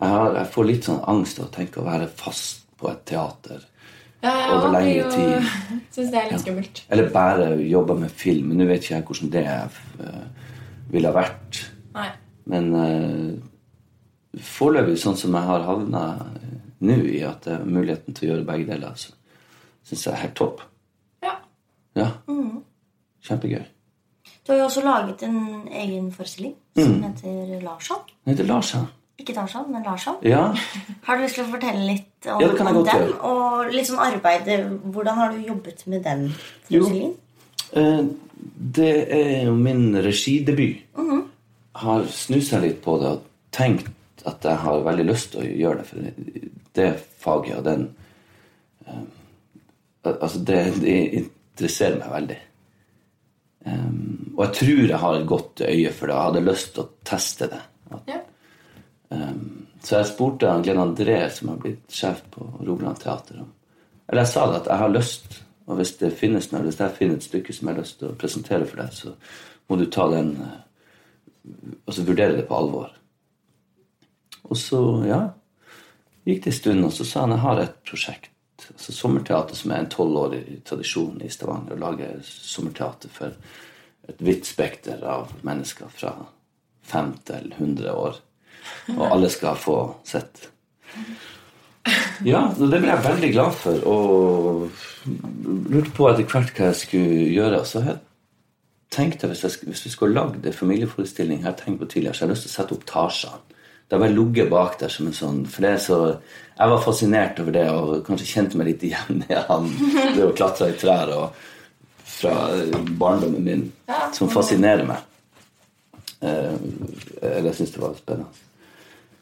Jeg, 0.00 0.08
har, 0.08 0.34
jeg 0.36 0.46
får 0.54 0.64
litt 0.68 0.84
sånn 0.86 1.02
angst 1.08 1.40
av 1.40 1.48
å 1.48 1.52
tenke 1.54 1.80
å 1.80 1.84
være 1.84 2.06
fast 2.08 2.66
på 2.80 2.88
et 2.90 3.02
teater. 3.04 3.64
Ja, 4.22 4.30
ja, 4.36 4.46
Over 4.56 4.72
lengre 4.72 5.02
jo- 5.02 5.10
tid. 5.10 5.50
Syns 5.94 6.10
det 6.12 6.20
er 6.20 6.30
litt 6.30 6.40
skummelt. 6.44 6.82
Eller 6.92 7.10
bare 7.12 7.50
jobbe 7.64 7.96
med 8.00 8.10
film. 8.12 8.52
Nå 8.56 8.66
vet 8.68 8.84
ikke 8.84 8.94
jeg 8.98 9.04
hvordan 9.08 9.30
det 9.34 9.44
eh, 9.46 10.24
ville 10.92 11.08
ha 11.08 11.16
vært. 11.16 11.60
Nei. 11.96 12.08
Men 12.50 12.70
uh, 12.74 14.40
foreløpig, 14.40 14.96
sånn 15.00 15.16
som 15.20 15.34
jeg 15.36 15.46
har 15.48 15.64
havna 15.68 16.02
nå, 16.80 16.96
i 17.12 17.20
at 17.26 17.46
uh, 17.50 17.64
muligheten 17.66 18.16
til 18.16 18.28
å 18.28 18.32
gjøre 18.34 18.46
begge 18.48 18.70
deler, 18.72 18.92
altså, 18.94 19.12
syns 19.86 20.06
jeg 20.06 20.14
er 20.14 20.22
helt 20.24 20.38
topp. 20.38 20.62
Ja. 21.24 21.34
Ja. 21.98 22.08
Kjempegøy. 23.26 23.66
Du 24.46 24.52
har 24.52 24.62
jo 24.62 24.64
også 24.70 24.82
laget 24.84 25.22
en 25.26 25.68
egen 25.68 26.08
forestilling 26.14 26.54
som 26.78 27.02
heter 27.04 27.60
Larsson. 27.62 28.00
Nei, 28.26 28.34
det 28.38 28.46
lar. 28.48 28.64
Ikke 29.20 29.34
Tarzan, 29.36 29.66
men 29.68 29.82
Larsson. 29.84 30.16
Ja. 30.24 30.46
Har 31.06 31.18
du 31.18 31.24
lyst 31.26 31.36
til 31.36 31.44
å 31.44 31.50
fortelle 31.52 31.84
litt 31.84 32.28
om, 32.30 32.40
Ja, 32.40 32.48
om 32.70 32.78
den? 32.78 32.86
gjøre. 32.88 33.18
Og 33.28 33.74
liksom 33.74 34.00
arbeidet 34.00 34.62
Hvordan 34.94 35.18
har 35.20 35.34
du 35.34 35.42
jobbet 35.44 35.82
med 35.92 36.02
den 36.06 36.22
Jo. 36.72 36.80
forestillingen? 36.80 37.16
Eh, 37.76 38.00
det 38.80 38.92
er 39.12 39.44
jo 39.50 39.54
min 39.60 39.92
regidebut. 40.00 40.80
Har 41.80 42.04
snusa 42.12 42.58
litt 42.60 42.80
på 42.84 42.96
det 43.00 43.12
og 43.12 43.28
tenkt 43.52 43.92
at 44.26 44.44
jeg 44.44 44.56
har 44.64 44.82
veldig 44.84 45.06
lyst 45.08 45.30
til 45.34 45.44
å 45.44 45.52
gjøre 45.62 45.78
det. 45.82 45.86
For 45.86 46.59
det 46.76 46.90
faget 47.20 47.56
og 47.58 47.64
den 47.64 47.88
um, 48.86 49.08
Altså, 50.04 50.38
det, 50.38 50.80
det 50.80 50.92
interesserer 51.12 51.98
meg 52.00 52.08
veldig. 52.08 52.36
Um, 53.66 54.30
og 54.32 54.46
jeg 54.46 54.54
tror 54.56 54.78
jeg 54.88 55.00
har 55.02 55.16
et 55.18 55.26
godt 55.28 55.60
øye 55.66 55.90
for 55.92 56.08
det. 56.08 56.14
Jeg 56.14 56.24
hadde 56.24 56.44
lyst 56.46 56.70
til 56.72 56.82
å 56.82 56.92
teste 57.04 57.48
det. 57.52 57.58
At, 57.92 58.08
Ja. 58.08 58.20
så 59.82 59.96
jeg 59.98 60.06
spurte 60.06 60.48
han 60.48 60.62
Glenn 60.62 60.80
André, 60.80 61.18
som 61.34 61.50
har 61.50 61.58
blitt 61.60 61.92
sjef 61.92 62.22
på 62.30 62.46
Rogaland 62.62 62.96
Teater, 63.02 63.42
om 63.42 63.52
Eller 64.08 64.22
jeg 64.22 64.32
sa 64.32 64.46
det 64.46 64.60
at 64.62 64.66
jeg 64.66 64.78
har 64.78 64.88
lyst, 64.88 65.42
og 65.66 65.76
hvis 65.76 65.92
det 65.98 66.12
finnes 66.18 66.48
noe, 66.52 66.62
hvis 66.62 66.80
jeg 66.80 66.96
finner 66.96 67.16
et 67.16 67.26
stykke 67.26 67.52
som 67.52 67.68
jeg 67.68 67.74
har 67.74 67.82
lyst 67.82 67.98
til 67.98 68.08
å 68.08 68.16
presentere 68.18 68.66
for 68.66 68.80
deg, 68.80 68.92
så 68.92 69.12
må 69.68 69.76
du 69.76 69.84
ta 69.90 70.08
den 70.10 70.32
og 70.40 70.56
Altså 71.86 72.02
vurdere 72.04 72.36
det 72.36 72.46
på 72.48 72.56
alvor. 72.56 72.90
Og 74.44 74.56
så, 74.56 74.80
ja 75.08 75.20
Gikk 76.28 76.44
det 76.44 76.52
en 76.52 76.58
stund, 76.58 76.84
og 76.84 76.92
så 76.92 77.06
sa 77.08 77.24
han 77.24 77.34
jeg 77.36 77.44
har 77.44 77.62
et 77.62 77.80
prosjekt. 77.86 78.30
Altså 78.70 78.92
Sommerteater, 78.92 79.56
som 79.56 79.72
er 79.72 79.82
en 79.82 79.90
tolvårig 79.90 80.44
tradisjon 80.68 81.20
i 81.24 81.30
Stavanger, 81.32 81.78
å 81.78 81.80
lage 81.80 82.10
sommerteater 82.26 83.12
for 83.12 83.32
et 84.10 84.20
vidt 84.24 84.48
spekter 84.48 85.00
av 85.06 85.32
mennesker 85.46 85.90
fra 85.94 86.12
fem 86.86 87.14
til 87.26 87.52
100 87.56 87.94
år. 87.94 88.20
Og 88.96 89.04
alle 89.08 89.30
skal 89.32 89.56
få 89.58 89.78
sett. 90.06 90.48
Ja, 92.26 92.42
det 92.52 92.68
ble 92.68 92.90
jeg 92.90 93.04
veldig 93.06 93.32
glad 93.32 93.56
for, 93.56 93.80
og 93.88 94.68
lurte 95.72 95.92
på 95.96 96.08
etter 96.10 96.26
hvert 96.28 96.52
hva 96.56 96.70
jeg 96.70 96.80
skulle 96.82 97.28
gjøre. 97.32 97.62
Så 97.64 97.84
jeg 97.86 97.96
tenkte 98.92 99.30
hvis, 99.30 99.44
jeg, 99.46 99.70
hvis 99.70 99.86
vi 99.86 99.94
skulle 99.94 100.18
lagd 100.18 100.44
en 100.44 100.56
familieforestilling, 100.56 101.44
her, 101.46 101.56
tenkt 101.56 101.80
på 101.80 101.88
tidligere, 101.88 102.14
så 102.16 102.24
jeg 102.24 102.28
har 102.28 102.34
lyst 102.34 102.46
til 102.46 102.52
å 102.52 102.56
sette 102.58 102.76
opp 102.76 102.86
Tarzan. 102.90 103.46
Det 103.90 103.96
har 103.96 104.04
bare 104.04 104.14
ligget 104.14 104.50
bak 104.52 104.76
der 104.78 104.92
som 104.94 105.08
en 105.10 105.14
sånn 105.16 105.38
For 105.50 105.64
det 105.66 105.70
er 105.74 105.80
så 105.82 105.96
Jeg 106.54 106.70
var 106.70 106.82
fascinert 106.84 107.40
over 107.42 107.56
det, 107.56 107.64
og 107.74 108.04
kanskje 108.06 108.28
kjente 108.28 108.58
meg 108.60 108.68
litt 108.68 108.84
igjen 108.86 109.24
i 109.26 109.38
han. 109.48 109.66
Det 110.14 110.26
å 110.28 110.34
klatre 110.36 110.68
i 110.70 110.76
trær 110.78 111.10
og 111.16 111.40
fra 112.04 112.34
barndommen 113.00 113.46
min, 113.46 113.62
som 114.12 114.28
fascinerer 114.28 114.84
meg. 114.84 115.00
Eh, 116.20 116.52
eller 117.22 117.48
jeg 117.48 117.56
syns 117.62 117.72
det 117.72 117.80
var 117.80 117.94
spennende. 117.96 118.46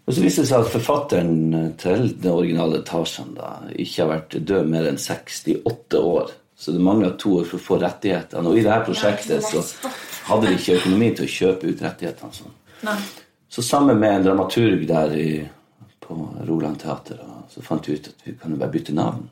Og 0.09 0.17
så 0.17 0.25
viste 0.25 0.43
det 0.43 0.51
seg 0.51 0.65
at 0.65 0.73
forfatteren 0.73 1.71
til 1.79 2.09
den 2.17 2.33
originale 2.33 2.81
Tarzan 2.89 3.37
ikke 3.77 4.03
har 4.03 4.11
vært 4.11 4.37
død 4.51 4.71
mer 4.73 4.89
enn 4.89 4.99
68 4.99 6.01
år. 6.01 6.35
Så 6.59 6.75
det 6.75 6.83
mangla 6.83 7.13
to 7.21 7.37
år 7.39 7.47
for 7.47 7.61
å 7.61 7.67
få 7.69 7.79
rettighetene. 7.85 8.51
Og 8.51 8.59
i 8.59 8.67
dette 8.67 8.89
prosjektet 8.89 9.45
så 9.47 9.63
hadde 10.33 10.49
de 10.49 10.57
ikke 10.59 10.81
økonomi 10.81 11.13
til 11.15 11.29
å 11.29 11.35
kjøpe 11.37 11.71
ut 11.71 11.85
rettighetene. 11.87 12.35
Sånn. 12.35 12.57
Så 13.49 13.63
sammen 13.63 13.99
med 13.99 14.17
en 14.17 14.25
dramaturg 14.27 14.85
der 14.89 15.15
i, 15.17 15.49
på 16.01 16.17
Roland 16.49 16.81
Teater, 16.81 17.21
så 17.49 17.63
fant 17.65 17.89
vi 17.89 17.97
ut 17.97 18.09
at 18.11 18.25
vi 18.27 18.37
kan 18.37 18.59
bare 18.59 18.73
bytte 18.73 18.95
navn. 18.95 19.29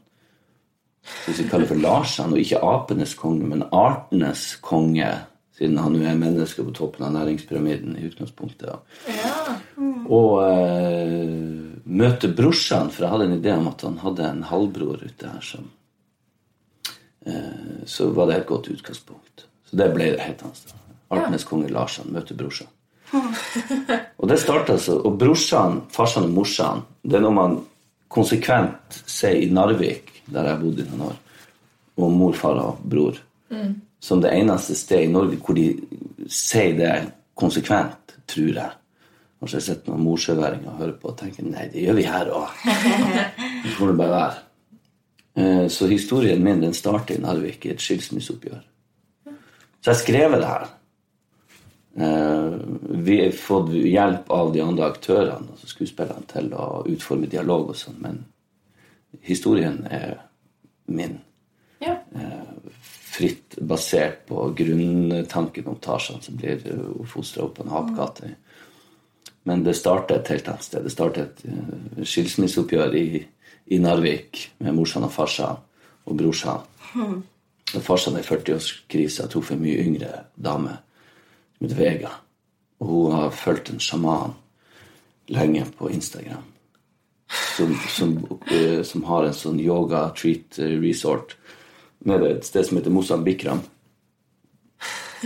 Så 1.07 1.31
hvis 1.31 1.44
vi 1.44 1.48
kaller 1.50 1.68
for 1.70 1.79
Larsen, 1.79 2.33
og 2.33 2.40
ikke 2.40 2.62
apenes 2.64 3.14
konge, 3.14 3.46
men 3.46 3.66
artenes 3.72 4.57
konge, 4.64 5.11
siden 5.57 5.79
han 5.79 5.94
jo 5.96 6.05
er 6.05 6.18
menneske 6.18 6.64
på 6.64 6.74
toppen 6.76 7.07
av 7.07 7.14
næringspyramiden 7.14 7.96
i 8.00 8.07
utgangspunktet. 8.09 8.72
Ja. 9.09 9.57
Mm. 9.76 10.07
Og 10.12 10.33
eh, 10.44 11.76
møte 11.85 12.33
brorsan, 12.33 12.90
for 12.92 13.07
jeg 13.07 13.12
hadde 13.14 13.29
en 13.31 13.37
idé 13.38 13.55
om 13.57 13.68
at 13.70 13.85
han 13.87 14.00
hadde 14.02 14.29
en 14.29 14.42
halvbror 14.50 15.05
ute 15.05 15.33
her 15.33 15.44
som 15.44 15.68
eh, 17.26 17.85
Så 17.87 18.11
var 18.16 18.29
det 18.29 18.40
et 18.40 18.48
godt 18.48 18.68
utgangspunkt. 18.72 19.46
Så 19.68 19.79
det 19.81 19.90
ble 19.94 20.11
det 20.14 20.24
helt 20.24 20.44
hans. 20.44 20.66
Artenes 21.12 21.46
konge 21.46 21.70
Larsan 21.72 22.12
møter 22.12 22.37
brorsan. 22.38 22.68
og 24.21 24.29
det 24.29 24.38
startet 24.42 24.75
altså 24.77 24.97
Og 25.07 25.19
brorsan, 25.19 25.81
farsan 25.95 26.27
og 26.29 26.35
morsan, 26.35 26.83
det 27.03 27.19
er 27.19 27.25
noe 27.25 27.37
man 27.37 27.57
konsekvent 28.12 29.01
sier 29.07 29.38
i 29.42 29.51
Narvik, 29.53 30.11
der 30.33 30.49
jeg 30.51 30.61
bodde 30.62 30.83
i 30.85 30.88
noen 30.90 31.05
år, 31.11 31.21
og 31.97 32.12
mor, 32.12 32.35
far 32.38 32.59
og 32.62 32.83
bror. 32.87 33.19
Som 34.01 34.21
det 34.23 34.33
eneste 34.37 34.75
stedet 34.79 35.07
i 35.09 35.12
Norge 35.12 35.38
hvor 35.42 35.57
de 35.57 35.69
sier 36.31 36.75
det 36.79 36.92
konsekvent, 37.38 38.16
tror 38.31 38.51
jeg. 38.61 38.75
Kanskje 39.40 39.59
jeg 39.59 39.66
sitter 39.66 39.92
noen 39.92 40.07
morsjøværinger 40.07 40.71
og 40.73 40.79
hører 40.81 40.95
på 41.01 41.11
og 41.12 41.19
tenker 41.21 41.45
nei, 41.47 41.66
det 41.73 41.83
gjør 41.85 41.99
vi 41.99 42.07
her 42.09 42.31
òg. 42.33 42.55
Det 42.64 43.73
får 43.77 43.90
det 43.92 43.99
bare 43.99 44.14
være. 44.14 44.38
Eh, 45.37 45.66
Så 45.69 45.87
historien 45.90 46.42
min 46.42 46.62
den 46.62 46.75
starter 46.75 47.19
i 47.19 47.21
Narvik 47.21 47.66
i 47.66 47.75
et 47.75 47.83
skilsmisseoppgjør. 47.83 48.62
Så 49.83 49.92
jeg 49.92 50.01
skrev 50.01 50.38
det 50.38 50.47
her. 50.49 50.66
Eh, 51.96 52.52
Vi 52.88 53.24
har 53.24 53.30
fått 53.32 53.72
hjelp 53.72 54.30
av 54.30 54.52
de 54.52 54.61
andre 54.61 54.90
aktørene, 54.90 55.52
altså 55.52 55.68
skuespillerne, 55.70 56.26
til 56.28 56.50
å 56.52 56.85
utforme 56.88 57.28
dialog 57.30 57.70
og 57.72 57.76
sånn, 57.76 57.96
men 58.00 58.24
historien 59.24 59.87
er 59.90 60.18
min. 60.87 61.20
ja. 61.80 61.96
Fritt 63.16 63.56
basert 63.61 64.26
på 64.28 64.50
grunntanken 64.56 65.66
om 65.66 65.78
Tarzan 65.80 66.20
som 66.20 66.37
blir 66.37 66.61
fostra 67.09 67.46
opp 67.46 67.54
på 67.56 67.64
en 67.64 67.72
hapgate 67.72 68.35
Men 69.44 69.62
det 69.64 69.76
startet 69.76 70.18
et 70.18 70.28
helt 70.28 70.48
annet 70.48 70.62
sted. 70.62 70.85
Det 70.85 70.92
startet 70.92 71.44
et 71.44 71.44
eh, 71.48 72.04
skilsmisseoppgjør 72.04 72.94
i, 72.94 73.26
i 73.66 73.78
Narvik 73.78 74.50
med 74.59 74.74
morsan 74.74 75.04
og 75.06 75.12
farsan 75.12 75.56
og 76.04 76.16
brorsan. 76.16 76.61
Og 77.74 77.82
farsan 77.82 78.16
er 78.16 78.24
i 78.24 78.26
40-årskrise 78.26 79.24
og 79.24 79.30
truffet 79.30 79.56
en 79.56 79.62
mye 79.62 79.85
yngre 79.87 80.11
dame 80.37 80.76
heter 81.61 81.79
Vega. 81.79 82.12
Og 82.81 82.90
hun 82.90 83.16
har 83.16 83.31
fulgt 83.35 83.71
en 83.73 83.81
sjaman 83.81 84.37
lenge 85.33 85.64
på 85.79 85.90
Instagram. 85.90 86.45
Som, 87.57 87.75
som, 87.88 88.40
eh, 88.53 88.83
som 88.87 89.05
har 89.09 89.27
en 89.27 89.35
sånn 89.35 89.59
yoga 89.61 90.05
treat 90.14 90.61
eh, 90.62 90.77
resort 90.79 91.35
nede 92.07 92.37
et 92.37 92.47
sted 92.47 92.69
som 92.69 92.79
heter 92.79 92.95
Mosambikram. 92.95 93.64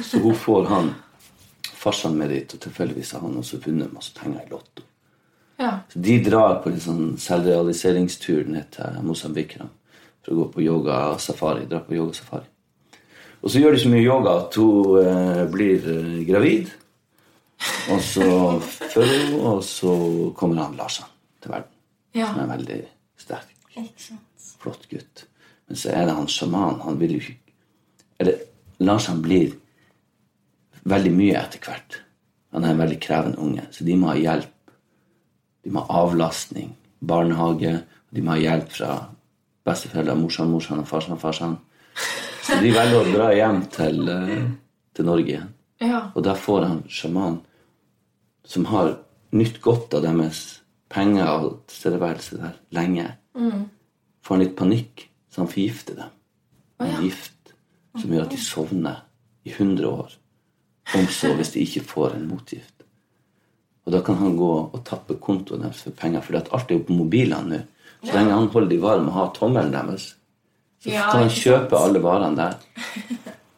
Så 0.01 0.21
hun 0.23 0.35
får 0.39 0.69
han 0.71 0.95
farsan 1.81 2.17
med 2.17 2.31
dit, 2.31 2.55
og 2.55 2.61
tilfeldigvis 2.61 3.13
har 3.17 3.25
han 3.25 3.37
også 3.41 3.61
vunnet 3.65 3.93
masse 3.93 4.15
penger 4.17 4.47
i 4.47 4.51
Lotto. 4.51 4.87
ja. 5.59 5.81
Så 5.93 5.99
de 5.99 6.17
drar 6.25 6.61
på 6.63 6.71
en 6.71 6.81
sånn 6.81 7.05
selvrealiseringstur 7.21 8.49
ned 8.49 8.71
til 8.77 9.03
Mosambikram 9.05 9.73
for 10.25 10.33
å 10.33 10.39
gå 10.41 10.47
på 10.55 10.65
yoga-safari. 10.65 11.67
Dra 11.69 11.83
på 11.85 11.97
yogasafari. 11.97 12.49
Og 13.41 13.51
så 13.51 13.63
gjør 13.63 13.77
de 13.77 13.83
så 13.83 13.93
mye 13.93 14.05
yoga 14.05 14.37
at 14.43 14.59
hun 14.61 15.01
eh, 15.01 15.45
blir 15.53 15.87
eh, 15.95 16.17
gravid. 16.29 16.73
Og 17.93 18.01
så 18.05 18.27
føder 18.61 19.31
hun, 19.31 19.41
og 19.53 19.65
så 19.65 19.95
kommer 20.37 20.65
han 20.65 20.77
Larsen 20.81 21.09
til 21.43 21.53
verden. 21.53 21.73
Ja. 22.15 22.33
Som 22.33 22.45
er 22.45 22.53
veldig 22.57 22.83
sterk 23.21 23.51
flott 24.61 24.89
gutt. 24.91 25.25
Men 25.69 25.79
så 25.79 25.93
er 25.95 26.07
det 26.07 26.17
han 26.17 26.29
sjaman. 26.29 26.81
Han 26.85 27.01
vil 27.01 27.17
jo 27.17 27.23
ikke 27.25 27.39
Eller 28.21 28.37
Larsen 28.85 29.23
blir 29.25 29.55
veldig 30.85 31.13
mye 31.17 31.39
etter 31.41 31.63
hvert. 31.65 32.03
Han 32.53 32.65
er 32.65 32.75
en 32.75 32.83
veldig 32.83 32.99
krevende 33.01 33.39
unge, 33.41 33.63
så 33.73 33.85
de 33.87 33.95
må 33.97 34.11
ha 34.11 34.17
hjelp. 34.19 34.75
De 35.65 35.73
må 35.73 35.85
ha 35.87 36.03
avlastning, 36.03 36.75
barnehage. 37.01 37.79
De 38.13 38.21
må 38.21 38.35
ha 38.35 38.43
hjelp 38.43 38.75
fra 38.75 38.91
besteforeldre, 39.65 40.19
morsan, 40.21 40.51
morsan 40.53 40.83
og 40.83 40.89
farsan, 40.91 41.21
farsan. 41.21 41.57
Så 42.43 42.61
de 42.63 42.73
velger 42.73 42.99
å 43.01 43.13
dra 43.13 43.29
hjem 43.37 43.61
til, 43.73 44.09
eh, 44.09 44.47
til 44.95 45.09
Norge 45.09 45.29
igjen. 45.35 45.53
ja. 45.81 46.11
Og 46.15 46.25
da 46.25 46.35
får 46.35 46.65
han 46.67 46.83
sjaman 46.89 47.41
som 48.45 48.65
har 48.65 48.99
nytt 49.33 49.61
godt 49.61 49.95
av 49.95 50.03
deres 50.03 50.61
penger 50.91 51.29
og 51.29 51.61
tilstedeværelse 51.71 52.39
der 52.41 52.57
lenge, 52.75 53.07
får 54.23 54.35
han 54.35 54.43
litt 54.45 54.57
panikk, 54.57 55.09
så 55.31 55.45
han 55.45 55.53
forgifter 55.53 55.97
dem. 55.97 56.11
En 56.81 57.03
gift 57.05 57.53
som 57.97 58.11
gjør 58.11 58.27
at 58.27 58.31
de 58.35 58.37
sovner 58.37 59.03
i 59.45 59.53
100 59.53 59.87
år. 59.87 60.17
Om 60.97 61.07
så 61.07 61.35
hvis 61.37 61.53
de 61.55 61.63
ikke 61.63 61.85
får 61.87 62.17
en 62.17 62.29
motgift. 62.29 62.83
Og 63.87 63.93
da 63.95 64.01
kan 64.07 64.19
han 64.21 64.37
gå 64.37 64.51
og 64.73 64.81
tappe 64.85 65.17
kontoen 65.23 65.63
deres 65.65 65.85
for 65.87 65.97
penger, 65.97 66.21
for 66.21 66.41
alt 66.41 66.71
er 66.71 66.79
jo 66.79 66.87
på 66.89 66.97
mobilene 66.97 67.49
nå. 67.49 67.61
Så 68.01 68.15
lenge 68.17 68.33
han 68.33 68.49
holder 68.49 68.71
de 68.71 68.79
varme 68.81 69.11
og 69.11 69.13
har 69.13 69.33
tommelen 69.37 69.75
deres, 69.75 70.15
så 70.81 70.91
Ja, 70.91 71.11
kan 71.11 71.23
han 71.23 71.31
ikke 71.31 71.45
kjøpe 71.45 71.79
alle 71.79 72.03
varene 72.03 72.37
der. 72.37 72.55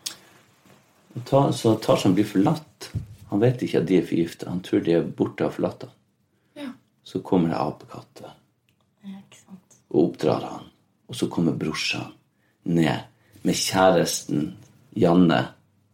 Ta, 1.28 1.52
så 1.52 1.74
Tarzan 1.78 2.14
blir 2.16 2.26
forlatt. 2.26 2.90
Han 3.30 3.40
vet 3.40 3.62
ikke 3.62 3.82
at 3.82 3.88
de 3.88 3.98
er 4.00 4.06
forgifta. 4.06 4.48
Han 4.50 4.62
tror 4.64 4.80
de 4.84 4.96
er 4.96 5.04
borte 5.06 5.46
og 5.46 5.54
forlatt 5.56 5.86
han. 5.86 5.92
Ja. 6.58 6.70
Så 7.04 7.20
kommer 7.24 7.52
det 7.52 7.60
apekatter 7.60 8.32
og 9.92 10.06
oppdrar 10.06 10.44
han. 10.48 10.68
Og 11.08 11.16
så 11.16 11.28
kommer 11.28 11.52
brorsan 11.52 12.12
ned 12.64 13.08
med 13.42 13.58
kjæresten 13.58 14.54
Janne. 14.96 15.42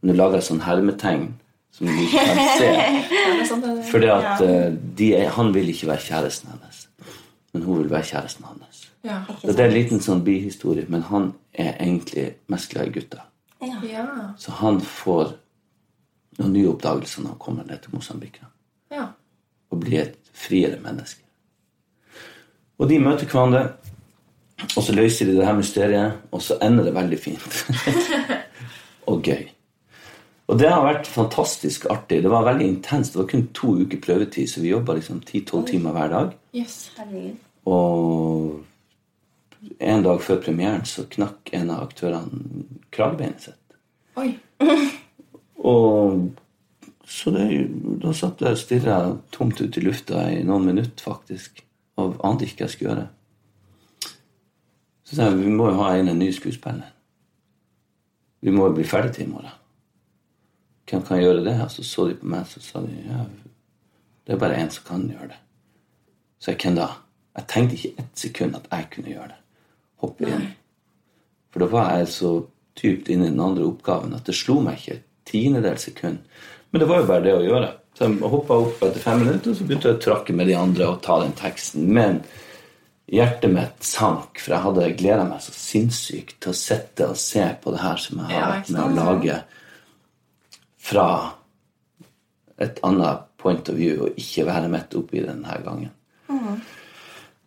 Nå 0.06 0.14
lager 0.14 0.38
jeg 0.38 0.48
sånn 0.48 0.62
hermetegn 0.62 1.32
som 1.74 1.88
du 1.88 2.02
ikke 2.04 2.22
kan 2.28 2.42
se. 2.58 2.68
Det. 3.48 3.74
Fordi 3.90 4.10
at 4.14 4.44
eh, 4.44 4.68
de 4.98 5.10
han 5.34 5.50
vil 5.54 5.72
ikke 5.72 5.90
være 5.90 6.04
kjæresten 6.06 6.52
hennes. 6.54 6.84
Men 7.54 7.66
hun 7.66 7.82
vil 7.82 7.90
være 7.90 8.10
kjæresten 8.12 8.46
hans. 8.46 8.87
Ja. 9.02 9.22
Så 9.40 9.52
det 9.52 9.62
er 9.62 9.68
en 9.68 9.76
liten 9.76 10.00
sånn 10.02 10.24
bihistorie, 10.26 10.86
men 10.90 11.04
han 11.08 11.32
er 11.52 11.76
egentlig 11.76 12.32
mest 12.50 12.72
glad 12.72 12.90
i 12.90 12.94
gutter. 12.98 13.22
Ja. 13.60 14.06
Så 14.38 14.54
han 14.60 14.80
får 14.84 15.32
noen 16.38 16.52
nye 16.54 16.70
oppdagelser 16.70 17.24
når 17.24 17.34
han 17.34 17.42
kommer 17.42 17.66
ned 17.66 17.82
til 17.82 17.94
Mosambik. 17.94 18.40
ja. 18.90 19.08
Og 19.70 19.82
blir 19.82 20.00
et 20.00 20.30
friere 20.32 20.78
menneske. 20.80 21.20
Og 22.78 22.88
de 22.88 22.98
møter 23.02 23.26
hverandre, 23.26 23.74
og 24.76 24.82
så 24.82 24.94
løser 24.94 25.26
de 25.28 25.34
det 25.36 25.46
her 25.46 25.56
mysteriet, 25.58 26.22
og 26.32 26.42
så 26.42 26.56
ender 26.62 26.86
det 26.86 26.94
veldig 26.94 27.18
fint. 27.20 27.58
og 29.10 29.22
gøy. 29.22 29.48
Og 30.48 30.56
det 30.56 30.70
har 30.72 30.80
vært 30.86 31.10
fantastisk 31.10 31.84
artig. 31.92 32.22
Det 32.24 32.30
var 32.32 32.46
veldig 32.46 32.64
intenst. 32.64 33.12
Det 33.12 33.20
var 33.20 33.28
kun 33.28 33.48
to 33.52 33.74
uker 33.82 34.00
prøvetid, 34.00 34.48
så 34.48 34.62
vi 34.64 34.72
jobba 34.72 34.96
liksom 34.96 35.20
10-12 35.20 35.66
timer 35.68 35.92
hver 35.92 36.08
dag. 36.14 36.30
Yes. 36.56 36.78
Og 37.68 38.62
en 39.78 40.02
dag 40.04 40.20
før 40.22 40.42
premieren 40.44 40.84
så 40.86 41.06
knakk 41.10 41.52
en 41.56 41.70
av 41.74 41.88
aktørene 41.88 42.66
kragebeinet 42.94 43.48
sitt. 43.48 43.78
Oi. 44.18 44.32
Og 45.68 46.28
så 47.08 47.32
det, 47.32 47.46
da 48.02 48.12
satt 48.12 48.42
jeg 48.44 48.52
og 48.54 48.60
stirra 48.60 48.96
tomt 49.32 49.60
ut 49.62 49.76
i 49.80 49.82
lufta 49.82 50.26
i 50.30 50.42
noen 50.46 50.66
minutter, 50.68 51.00
faktisk. 51.02 51.62
Og 51.98 52.18
ante 52.24 52.44
ikke 52.44 52.60
hva 52.60 52.66
jeg 52.66 52.74
skulle 52.74 52.92
gjøre. 52.92 53.06
Så 55.08 55.16
sa 55.16 55.30
jeg 55.30 55.40
vi 55.40 55.54
må 55.56 55.70
jo 55.70 55.80
ha 55.80 55.94
inn 55.96 56.12
en 56.12 56.20
ny 56.20 56.28
skuespiller. 56.36 56.92
Vi 58.44 58.52
må 58.54 58.68
jo 58.68 58.76
bli 58.76 58.84
ferdig 58.86 59.16
til 59.16 59.26
i 59.26 59.32
morgen. 59.32 59.56
Hvem 60.88 61.02
kan 61.08 61.20
gjøre 61.20 61.42
det? 61.48 61.56
Og 61.64 61.72
så 61.72 61.84
så 61.84 62.06
de 62.08 62.16
på 62.20 62.28
meg 62.28 62.46
så 62.48 62.62
sa 62.64 62.84
de, 62.84 62.92
ja, 63.08 63.24
det 64.26 64.36
er 64.36 64.40
bare 64.40 64.60
én 64.60 64.70
som 64.72 64.84
kan 64.86 65.08
gjøre 65.08 65.32
det. 65.32 65.40
Så 66.38 66.52
jeg, 66.52 66.60
hvem 66.62 66.76
da? 66.76 66.92
Jeg 67.38 67.48
tenkte 67.48 67.76
ikke 67.76 68.04
ett 68.04 68.20
sekund 68.20 68.56
at 68.56 68.68
jeg 68.70 68.88
kunne 68.92 69.12
gjøre 69.14 69.32
det. 69.32 69.37
Hoppe 70.04 70.28
inn. 70.28 70.46
For 71.52 71.64
da 71.64 71.70
var 71.72 71.92
jeg 71.98 72.10
så 72.14 72.32
dypt 72.78 73.10
inne 73.10 73.28
i 73.28 73.32
den 73.32 73.42
andre 73.42 73.66
oppgaven 73.66 74.14
at 74.14 74.28
det 74.28 74.36
slo 74.38 74.60
meg 74.62 74.78
ikke 74.78 74.98
et 74.98 75.06
tiendedels 75.28 75.88
sekund. 75.88 76.20
Men 76.70 76.82
det 76.82 76.88
var 76.90 77.02
jo 77.02 77.08
bare 77.08 77.24
det 77.24 77.36
å 77.36 77.44
gjøre. 77.44 77.70
Så 77.98 78.06
jeg 78.06 78.30
hoppa 78.30 78.58
opp 78.62 78.82
etter 78.86 79.02
fem 79.02 79.24
minutter, 79.24 79.50
og 79.50 79.58
så 79.58 79.64
begynte 79.66 79.90
jeg 79.90 79.98
å 79.98 80.02
trakke 80.04 80.36
med 80.36 80.46
de 80.46 80.54
andre 80.58 80.86
og 80.86 81.00
ta 81.02 81.16
den 81.24 81.34
teksten. 81.38 81.88
Men 81.96 82.20
hjertet 83.10 83.50
mitt 83.50 83.86
sank, 83.86 84.38
for 84.38 84.54
jeg 84.54 84.64
hadde 84.66 84.90
gleda 85.00 85.24
meg 85.26 85.42
så 85.42 85.54
sinnssykt 85.56 86.36
til 86.44 86.52
å 86.52 86.58
sitte 86.60 87.08
og 87.10 87.18
se 87.18 87.46
på 87.62 87.74
det 87.74 87.82
her 87.82 88.02
som 88.02 88.20
jeg 88.22 88.36
har 88.36 88.52
vært 88.52 88.72
med 88.74 88.84
å 88.84 88.94
lage 89.00 89.40
fra 90.88 91.08
et 92.58 92.78
annet 92.86 93.26
point 93.38 93.70
of 93.70 93.78
view, 93.78 94.04
og 94.06 94.20
ikke 94.20 94.46
være 94.48 94.70
midt 94.70 94.96
oppi 94.98 95.22
det 95.22 95.30
denne 95.30 95.58
gangen. 95.64 95.94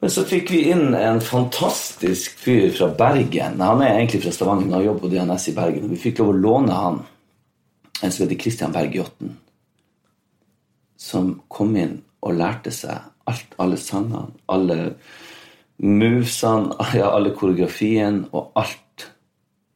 Men 0.02 0.10
så 0.10 0.24
fikk 0.26 0.50
vi 0.50 0.64
inn 0.74 0.96
en 0.98 1.20
fantastisk 1.22 2.40
fyr 2.42 2.72
fra 2.74 2.88
Bergen. 2.98 3.60
Han 3.62 3.84
er 3.86 4.00
egentlig 4.00 4.24
fra 4.24 4.34
Stavanger, 4.34 4.66
men 4.66 4.80
har 4.80 4.88
jobb 4.88 5.04
på 5.04 5.12
DNS 5.12 5.46
i 5.52 5.54
Bergen. 5.54 5.84
Og 5.86 5.94
vi 5.94 6.00
fikk 6.02 6.24
lov 6.24 6.32
å 6.32 6.40
låne 6.40 6.78
han, 6.78 6.98
en 8.02 8.14
som 8.14 8.24
heter 8.24 8.40
Christian 8.42 8.74
Bergjotten, 8.74 9.36
som 10.98 11.36
kom 11.54 11.78
inn 11.78 12.00
og 12.26 12.34
lærte 12.40 12.74
seg 12.74 12.98
alt, 13.30 13.54
alle 13.62 13.78
sangene, 13.78 14.34
alle 14.50 14.80
movesene, 15.78 16.74
ja, 16.98 17.14
alle 17.14 17.36
koreografien 17.38 18.24
og 18.32 18.58
alt 18.58 19.08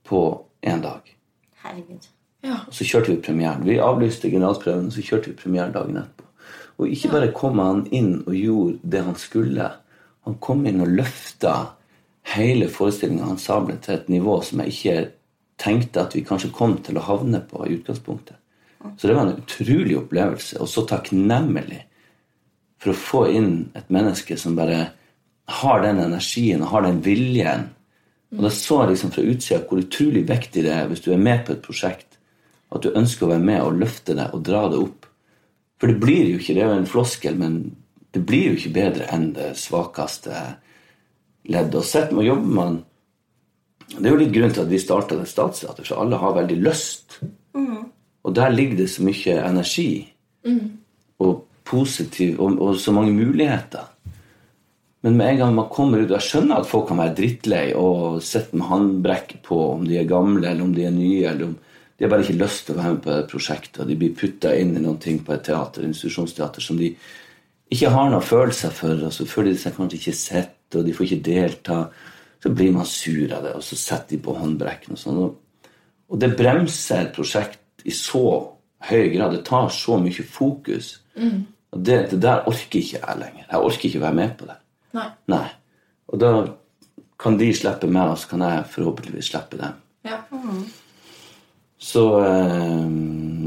på 0.09 0.25
én 0.65 0.81
dag. 0.81 1.15
Herregud. 1.61 2.09
Ja. 2.45 2.63
Og 2.65 2.73
så 2.73 2.85
kjørte 2.85 3.13
vi 3.13 3.21
premieren. 3.29 3.65
Vi 3.65 3.77
avlyste 3.81 4.33
generalprøven, 4.33 4.89
og 4.89 4.97
så 4.97 5.05
kjørte 5.05 5.31
vi 5.31 5.37
premieren 5.37 5.73
dagen 5.73 6.01
etterpå. 6.01 6.25
Og 6.81 6.91
ikke 6.91 7.13
bare 7.13 7.33
kom 7.33 7.61
han 7.61 7.85
inn 7.93 8.23
og 8.25 8.35
gjorde 8.35 8.93
det 8.93 9.01
han 9.05 9.17
skulle. 9.17 9.69
Han 10.25 10.39
kom 10.41 10.65
inn 10.65 10.81
og 10.83 10.93
løfta 10.97 11.55
hele 12.35 12.67
forestillinga 12.71 13.29
av 13.35 13.41
sable 13.41 13.77
til 13.83 13.99
et 13.99 14.07
nivå 14.09 14.39
som 14.45 14.63
jeg 14.63 14.73
ikke 14.73 14.95
tenkte 15.61 16.01
at 16.01 16.15
vi 16.17 16.25
kanskje 16.25 16.53
kom 16.55 16.79
til 16.83 16.97
å 16.97 17.05
havne 17.05 17.41
på 17.45 17.61
i 17.65 17.75
utgangspunktet. 17.77 18.37
Så 18.97 19.07
det 19.07 19.15
var 19.17 19.27
en 19.27 19.39
utrolig 19.39 19.95
opplevelse, 19.97 20.59
og 20.61 20.69
så 20.69 20.83
takknemlig 20.89 21.79
for 22.81 22.91
å 22.91 22.99
få 22.99 23.21
inn 23.33 23.53
et 23.77 23.87
menneske 23.93 24.37
som 24.37 24.57
bare 24.57 24.91
har 25.61 25.81
den 25.81 26.01
energien 26.03 26.61
og 26.65 26.73
har 26.73 26.85
den 26.85 26.99
viljen. 27.05 27.69
Og 28.35 28.43
da 28.45 28.51
så 28.53 28.81
jeg 28.83 28.93
liksom 28.93 29.13
fra 29.15 29.25
utsida 29.25 29.63
hvor 29.69 29.81
utrolig 29.81 30.25
viktig 30.29 30.65
det 30.65 30.73
er 30.73 30.89
hvis 30.89 31.03
du 31.05 31.11
er 31.13 31.21
med 31.21 31.45
på 31.45 31.55
et 31.55 31.63
prosjekt, 31.65 32.19
at 32.73 32.83
du 32.83 32.93
ønsker 32.97 33.25
å 33.25 33.33
være 33.35 33.45
med 33.45 33.61
og 33.63 33.79
løfte 33.79 34.17
det 34.17 34.27
og 34.33 34.43
dra 34.45 34.65
det 34.73 34.81
opp. 34.81 35.05
For 35.79 35.91
det 35.91 36.01
blir 36.01 36.31
jo 36.31 36.39
ikke, 36.39 36.55
det 36.57 36.63
er 36.63 36.71
jo 36.71 36.81
en 36.81 36.89
floskel, 36.89 37.37
men 37.39 37.59
det 38.15 38.23
blir 38.23 38.49
jo 38.49 38.57
ikke 38.57 38.75
bedre 38.77 39.07
enn 39.11 39.33
det 39.35 39.53
svakeste 39.59 40.31
leddet. 41.51 41.75
Og 41.75 41.87
sett 41.87 42.13
med 42.13 42.23
å 42.23 42.29
jobbe 42.33 42.59
man 42.61 42.83
Det 43.85 44.07
er 44.07 44.15
jo 44.15 44.17
litt 44.17 44.31
grunn 44.33 44.53
til 44.55 44.63
at 44.63 44.69
vi 44.71 44.79
starta 44.81 45.15
det 45.19 45.27
statsteatret, 45.29 45.85
for 45.85 46.01
alle 46.01 46.17
har 46.17 46.31
veldig 46.33 46.55
lyst. 46.57 47.19
Og 48.25 48.33
der 48.33 48.49
ligger 48.49 48.79
det 48.79 48.87
så 48.89 49.03
mye 49.05 49.35
energi 49.45 49.89
og 51.21 51.43
positiv 51.65 52.39
og, 52.41 52.57
og 52.61 52.79
så 52.81 52.93
mange 52.95 53.13
muligheter. 53.13 53.85
Men 55.05 55.19
med 55.19 55.29
en 55.29 55.37
gang 55.43 55.53
man 55.59 55.69
kommer 55.69 56.01
ut 56.01 56.09
og 56.09 56.17
Jeg 56.17 56.27
skjønner 56.31 56.63
at 56.63 56.69
folk 56.69 56.87
kan 56.89 56.97
være 56.97 57.13
drittlei 57.19 57.65
og 57.77 58.23
sitte 58.25 58.57
med 58.57 58.65
håndbrekk 58.71 59.35
på 59.45 59.59
om 59.75 59.85
de 59.85 59.99
er 59.99 60.09
gamle 60.09 60.49
eller 60.49 60.65
om 60.65 60.73
de 60.73 60.87
er 60.87 60.95
nye. 60.95 61.27
eller 61.29 61.51
om 61.51 61.55
De 61.97 62.03
har 62.03 62.09
bare 62.09 62.25
ikke 62.25 62.41
lyst 62.41 62.65
til 62.65 62.73
å 62.73 62.79
være 62.79 62.93
med 62.95 63.03
på 63.03 63.11
et 63.13 63.29
prosjekt, 63.29 63.77
og 63.79 63.87
de 63.87 63.95
blir 63.95 64.15
putta 64.17 64.55
inn 64.57 64.73
i 64.75 64.81
noen 64.81 64.97
ting 64.99 65.21
på 65.23 65.31
et 65.35 65.45
teater, 65.45 65.85
institusjonsteater 65.85 66.61
som 66.61 66.81
de 66.81 66.89
ikke 67.73 67.91
har 67.93 68.11
noen 68.11 68.25
følelser 68.25 68.73
for, 68.75 68.99
og 69.07 69.13
så 69.13 69.25
føler 69.29 69.53
de 69.53 69.61
seg 69.61 69.77
kanskje 69.77 69.97
ikke 69.99 70.17
sett, 70.17 70.59
og 70.77 70.85
de 70.85 70.93
får 70.93 71.07
ikke 71.07 71.25
delta. 71.25 71.79
Så 72.43 72.51
blir 72.53 72.75
man 72.75 72.85
sur 72.85 73.31
av 73.33 73.45
det, 73.45 73.55
og 73.57 73.65
så 73.65 73.77
setter 73.79 74.15
de 74.15 74.21
på 74.21 74.35
håndbrekken 74.37 74.93
og 74.93 75.01
sånn. 75.01 75.21
Og, 75.25 76.19
det 76.21 76.35
bremser 76.37 77.07
et 77.07 77.15
prosjekt 77.15 77.85
i 77.89 77.93
så 77.95 78.21
høy 78.85 79.07
grad. 79.15 79.33
Det 79.33 79.41
tar 79.47 79.71
så 79.73 79.97
mye 79.97 80.27
fokus. 80.29 80.91
Og 81.73 81.81
det, 81.81 81.97
det 82.13 82.21
der 82.21 82.45
orker 82.47 82.79
ikke 82.79 83.01
jeg 83.01 83.21
lenger. 83.23 83.47
Jeg 83.49 83.71
orker 83.71 83.89
ikke 83.89 84.03
være 84.05 84.19
med 84.21 84.37
på 84.37 84.49
det. 84.51 84.59
Nei. 84.95 85.07
Nei. 85.33 85.47
Og 86.13 86.21
da 86.21 86.31
kan 87.19 87.39
de 87.41 87.49
slippe 87.57 87.89
meg, 87.89 88.13
og 88.13 88.21
så 88.21 88.35
kan 88.35 88.45
jeg 88.45 88.65
forhåpentligvis 88.75 89.33
slippe 89.33 89.59
dem. 89.59 89.81
Ja. 90.05 90.21
Så 91.77 92.03
eh, 92.23 92.85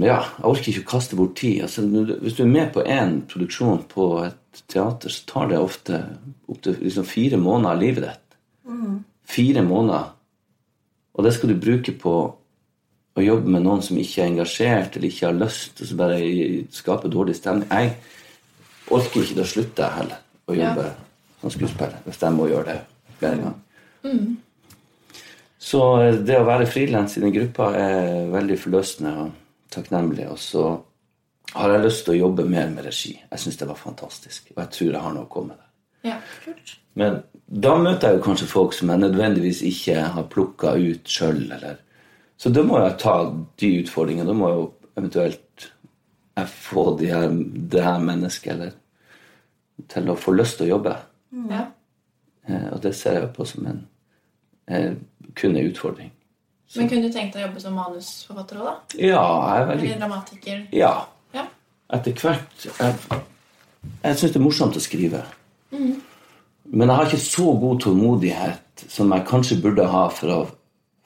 ja, 0.04 0.18
jeg 0.20 0.44
orker 0.46 0.70
ikke 0.72 0.84
å 0.84 0.90
kaste 0.92 1.16
bort 1.18 1.36
tid. 1.40 1.62
Altså, 1.64 1.84
hvis 1.86 2.36
du 2.36 2.42
er 2.44 2.52
med 2.52 2.72
på 2.74 2.84
én 2.84 3.22
produksjon 3.28 3.86
på 3.90 4.08
et 4.26 4.62
teater, 4.68 5.12
så 5.12 5.24
tar 5.30 5.48
det 5.52 5.60
ofte 5.62 6.02
opptil 6.48 6.76
liksom 6.82 7.08
fire 7.08 7.40
måneder 7.40 7.72
av 7.72 7.82
livet 7.82 8.06
ditt. 8.08 8.38
Fire 9.28 9.64
måneder. 9.64 10.12
Og 11.18 11.24
det 11.24 11.34
skal 11.34 11.50
du 11.50 11.58
bruke 11.60 11.92
på 11.98 12.14
å 13.18 13.24
jobbe 13.24 13.50
med 13.50 13.64
noen 13.64 13.82
som 13.82 13.98
ikke 13.98 14.22
er 14.22 14.30
engasjert 14.30 14.96
eller 14.96 15.10
ikke 15.10 15.26
har 15.26 15.38
lyst, 15.40 15.80
og 15.80 15.88
så 15.88 15.98
bare 15.98 16.18
skape 16.74 17.10
dårlig 17.10 17.34
stemning. 17.38 17.66
Jeg 17.72 17.96
orker 18.94 19.24
ikke, 19.24 19.38
da 19.40 19.46
slutter 19.48 19.84
jeg 19.84 19.96
heller 19.98 20.20
å 20.48 20.58
jobbe 20.58 20.90
som 21.40 21.54
skuespiller 21.54 22.04
hvis 22.04 22.22
jeg 22.22 22.36
må 22.36 22.46
gjøre 22.50 22.68
det 22.68 23.16
flere 23.18 23.40
ganger. 23.42 23.64
Så 25.58 25.82
eh, 26.02 26.18
det 26.24 26.38
å 26.38 26.46
være 26.48 26.68
frilans 26.70 27.16
i 27.18 27.24
den 27.24 27.34
gruppa 27.34 27.72
er 27.76 28.28
veldig 28.32 28.58
forløsende 28.62 29.14
og 29.24 29.32
takknemlig. 29.74 30.28
Og 30.32 30.38
så 30.42 30.66
har 31.54 31.74
jeg 31.74 31.84
lyst 31.86 32.04
til 32.06 32.16
å 32.16 32.20
jobbe 32.26 32.46
mer 32.48 32.70
med 32.72 32.86
regi. 32.88 33.16
Jeg 33.18 33.42
syns 33.44 33.58
det 33.60 33.70
var 33.70 33.80
fantastisk. 33.80 34.52
Og 34.54 34.62
jeg 34.62 34.74
tror 34.76 34.92
jeg 34.92 35.04
har 35.06 35.16
noe 35.16 35.26
å 35.26 35.32
komme 35.32 35.56
der. 35.56 35.66
ja. 36.12 36.20
Kult. 36.44 36.76
Men 36.98 37.20
da 37.46 37.76
møter 37.78 38.10
jeg 38.10 38.18
jo 38.18 38.24
kanskje 38.24 38.48
folk 38.50 38.72
som 38.74 38.90
jeg 38.90 39.00
nødvendigvis 39.04 39.60
ikke 39.68 40.00
har 40.16 40.24
plukka 40.32 40.72
ut 40.74 41.06
sjøl. 41.08 41.44
Så 42.38 42.50
da 42.50 42.64
må 42.66 42.80
jeg 42.82 42.96
ta 42.98 43.14
de 43.62 43.70
utfordringene. 43.84 44.26
Da 44.26 44.34
må 44.34 44.48
jeg 44.50 44.58
jo 44.58 44.64
eventuelt 44.98 45.68
jeg 46.38 46.50
få 46.54 46.84
de 46.98 47.10
her, 47.10 47.28
det 47.72 47.84
her 47.84 48.02
mennesket, 48.02 48.52
eller 48.52 49.86
til 49.90 50.10
å 50.10 50.18
få 50.18 50.34
lyst 50.34 50.58
til 50.58 50.68
å 50.68 50.72
jobbe. 50.76 50.96
Ja. 51.50 51.64
Eh, 52.48 52.66
og 52.74 52.82
det 52.82 52.94
ser 52.98 53.20
jeg 53.20 53.32
på 53.36 53.46
som 53.46 53.66
en 53.70 53.80
eh, 54.66 54.92
kun 55.38 55.56
en 55.56 55.70
utfordring. 55.70 56.10
Men 56.76 56.88
kunne 56.90 57.08
du 57.08 57.14
tenkt 57.14 57.32
deg 57.34 57.42
å 57.42 57.46
jobbe 57.46 57.62
som 57.62 57.78
manusforfatter 57.78 58.60
òg, 58.60 58.66
da? 58.68 58.74
Ja, 59.00 59.22
jeg 59.24 59.62
er 59.62 59.68
veldig 59.70 59.88
Eller 59.88 60.02
dramatiker? 60.02 60.60
Ja. 60.76 60.92
Ja. 61.32 61.46
Etter 61.96 62.16
hvert 62.20 62.66
Jeg, 62.66 63.20
jeg 64.02 64.18
syns 64.20 64.34
det 64.34 64.40
er 64.40 64.44
morsomt 64.44 64.76
å 64.76 64.82
skrive. 64.84 65.22
Men 65.72 66.90
jeg 66.90 66.96
har 66.98 67.08
ikke 67.08 67.24
så 67.24 67.52
god 67.62 67.80
tålmodighet 67.84 68.84
som 68.92 69.14
jeg 69.14 69.26
kanskje 69.30 69.60
burde 69.64 69.86
ha 69.88 70.04
for 70.12 70.34
å 70.34 70.40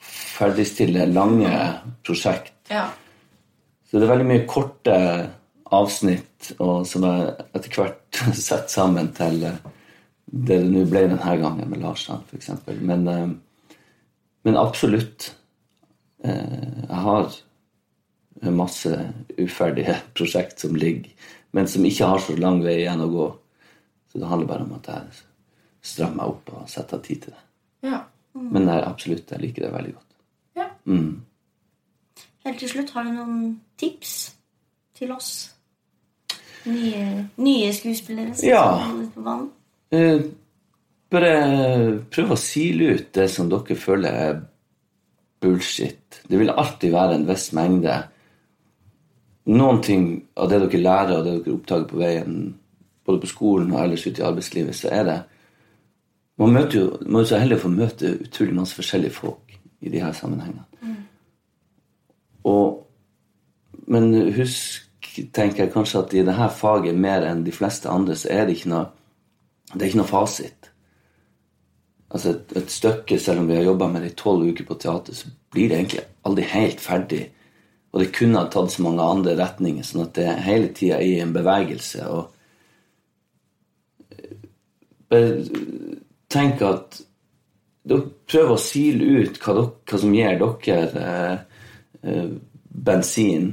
ferdigstille 0.02 1.06
lange 1.12 1.52
prosjekt. 2.02 2.56
Ja. 2.72 2.88
Så 3.86 4.00
det 4.00 4.08
er 4.08 4.14
veldig 4.14 4.28
mye 4.32 4.48
korte 4.50 4.96
avsnitt 5.72 6.52
som 6.58 7.06
jeg 7.06 7.30
etter 7.54 7.78
hvert 7.78 8.22
setter 8.48 8.72
sammen 8.72 9.12
til 9.16 9.46
eh, 9.48 9.62
det 10.32 10.58
det 10.62 10.70
nå 10.72 10.84
ble 10.88 11.04
denne 11.10 11.34
gangen 11.42 11.68
med 11.68 11.82
Lars, 11.82 12.06
f.eks. 12.08 12.50
Men, 12.80 13.08
eh, 13.08 13.26
men 14.44 14.56
absolutt. 14.56 15.34
eh, 16.24 16.82
Jeg 16.88 17.00
har 17.06 17.30
masse 18.50 19.12
uferdige 19.38 19.96
prosjekt 20.18 20.60
som 20.60 20.74
ligger, 20.74 21.10
men 21.52 21.68
som 21.68 21.84
ikke 21.84 22.06
har 22.06 22.18
så 22.18 22.34
lang 22.38 22.62
vei 22.64 22.80
igjen 22.82 23.00
å 23.04 23.10
gå. 23.12 23.28
Så 24.12 24.18
det 24.20 24.28
handler 24.28 24.46
bare 24.48 24.64
om 24.66 24.72
at 24.76 24.86
jeg 24.90 25.22
strammer 25.82 26.16
meg 26.16 26.26
opp 26.34 26.50
og 26.52 26.68
setter 26.68 26.98
av 26.98 27.02
tid 27.06 27.22
til 27.22 27.32
det. 27.32 27.42
ja. 27.90 28.02
Men 28.34 28.64
nei, 28.64 28.78
absolutt, 28.80 29.28
jeg 29.30 29.40
liker 29.42 29.66
det 29.66 29.72
veldig 29.74 29.90
godt. 29.92 30.14
Ja. 30.56 30.64
Mm. 30.88 31.20
Helt 32.46 32.58
til 32.62 32.68
slutt, 32.72 32.90
har 32.94 33.04
du 33.04 33.10
noen 33.12 33.42
tips 33.76 34.14
til 34.96 35.12
oss? 35.12 35.50
Nye, 36.64 37.26
nye 37.36 37.72
skuespillere 37.76 38.32
som 38.34 38.48
Ja. 38.48 38.62
ut 38.88 39.12
på 39.14 39.20
banen? 39.26 39.50
Bare 41.12 41.32
prøv 42.08 42.32
å 42.32 42.40
sile 42.40 42.94
ut 42.96 43.10
det 43.12 43.26
som 43.28 43.50
dere 43.52 43.76
føler 43.76 44.16
er 44.16 44.38
bullshit. 45.42 46.22
Det 46.28 46.38
vil 46.40 46.52
alltid 46.52 46.94
være 46.94 47.18
en 47.18 47.26
viss 47.28 47.50
mengde. 47.56 47.98
Noen 49.52 49.82
ting 49.84 50.06
av 50.38 50.48
det 50.48 50.62
dere 50.62 50.80
lærer 50.80 51.18
og 51.18 51.26
det 51.26 51.34
dere 51.34 51.56
oppdager 51.58 51.88
på 51.90 52.00
veien, 52.00 52.38
både 53.04 53.24
på 53.24 53.32
skolen 53.32 53.74
og 53.74 53.82
ellers 53.82 54.06
ute 54.06 54.22
i 54.22 54.26
arbeidslivet, 54.26 54.78
så 54.78 54.92
er 54.92 55.04
det 55.10 55.20
Man 56.40 56.54
møter 56.54 56.78
jo, 56.78 56.86
må 57.06 57.20
jo 57.20 57.28
så 57.28 57.38
heldig 57.38 57.58
få 57.60 57.68
møte 57.68 58.14
utrolig 58.24 58.54
masse 58.56 58.74
forskjellige 58.74 59.12
folk 59.14 59.52
i 59.84 59.90
de 59.92 60.00
her 60.00 60.14
sammenhengene. 60.16 60.64
Og, 62.48 62.80
men 63.86 64.08
husk, 64.32 64.88
tenker 65.36 65.66
jeg 65.66 65.72
kanskje, 65.74 66.00
at 66.00 66.14
i 66.16 66.24
dette 66.24 66.48
faget 66.56 66.96
mer 66.98 67.28
enn 67.28 67.44
de 67.44 67.52
fleste 67.52 67.92
andre, 67.92 68.16
så 68.16 68.32
er 68.32 68.48
det 68.48 68.56
ikke 68.56 68.72
noe 68.72 68.86
det 69.74 69.84
er 69.84 69.90
ikke 69.90 70.00
noe 70.00 70.08
fasit. 70.08 70.71
Altså 72.12 72.34
et, 72.34 72.56
et 72.60 72.70
stykke, 72.70 73.18
selv 73.20 73.40
om 73.42 73.48
vi 73.48 73.56
har 73.56 73.64
jobba 73.64 73.88
med 73.88 74.04
det 74.04 74.10
i 74.12 74.18
tolv 74.20 74.42
uker 74.52 74.66
på 74.68 74.76
teater, 74.80 75.16
så 75.16 75.30
blir 75.52 75.70
det 75.70 75.78
egentlig 75.78 76.04
aldri 76.28 76.44
helt 76.50 76.80
ferdig. 76.84 77.22
Og 77.92 78.00
det 78.02 78.14
kunne 78.16 78.40
ha 78.40 78.50
tatt 78.52 78.72
så 78.72 78.84
mange 78.84 79.04
andre 79.04 79.32
retninger, 79.38 79.84
sånn 79.84 80.04
at 80.06 80.14
det 80.18 80.26
er 80.28 80.46
hele 80.46 80.68
tida 80.76 81.00
i 81.04 81.14
en 81.24 81.32
bevegelse. 81.34 82.00
Og 82.12 82.22
eh, 85.12 85.40
tenk 86.32 86.62
at 86.68 87.00
prøver 87.82 88.54
å 88.54 88.60
sile 88.60 89.24
ut 89.24 89.40
hva, 89.42 89.52
dere, 89.56 89.70
hva 89.88 89.96
som 90.04 90.14
gir 90.16 90.40
dere 90.40 91.04
eh, 91.04 91.36
eh, 92.08 92.28
bensin 92.72 93.52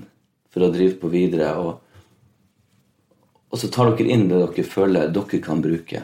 for 0.50 0.66
å 0.66 0.74
drive 0.74 0.96
på 1.02 1.12
videre. 1.12 1.54
og 1.60 1.72
og 3.50 3.58
så 3.58 3.70
tar 3.74 3.96
dere 3.98 4.14
inn 4.14 4.28
det 4.30 4.40
dere 4.44 4.66
føler 4.66 5.14
dere 5.14 5.40
kan 5.42 5.62
bruke. 5.64 6.04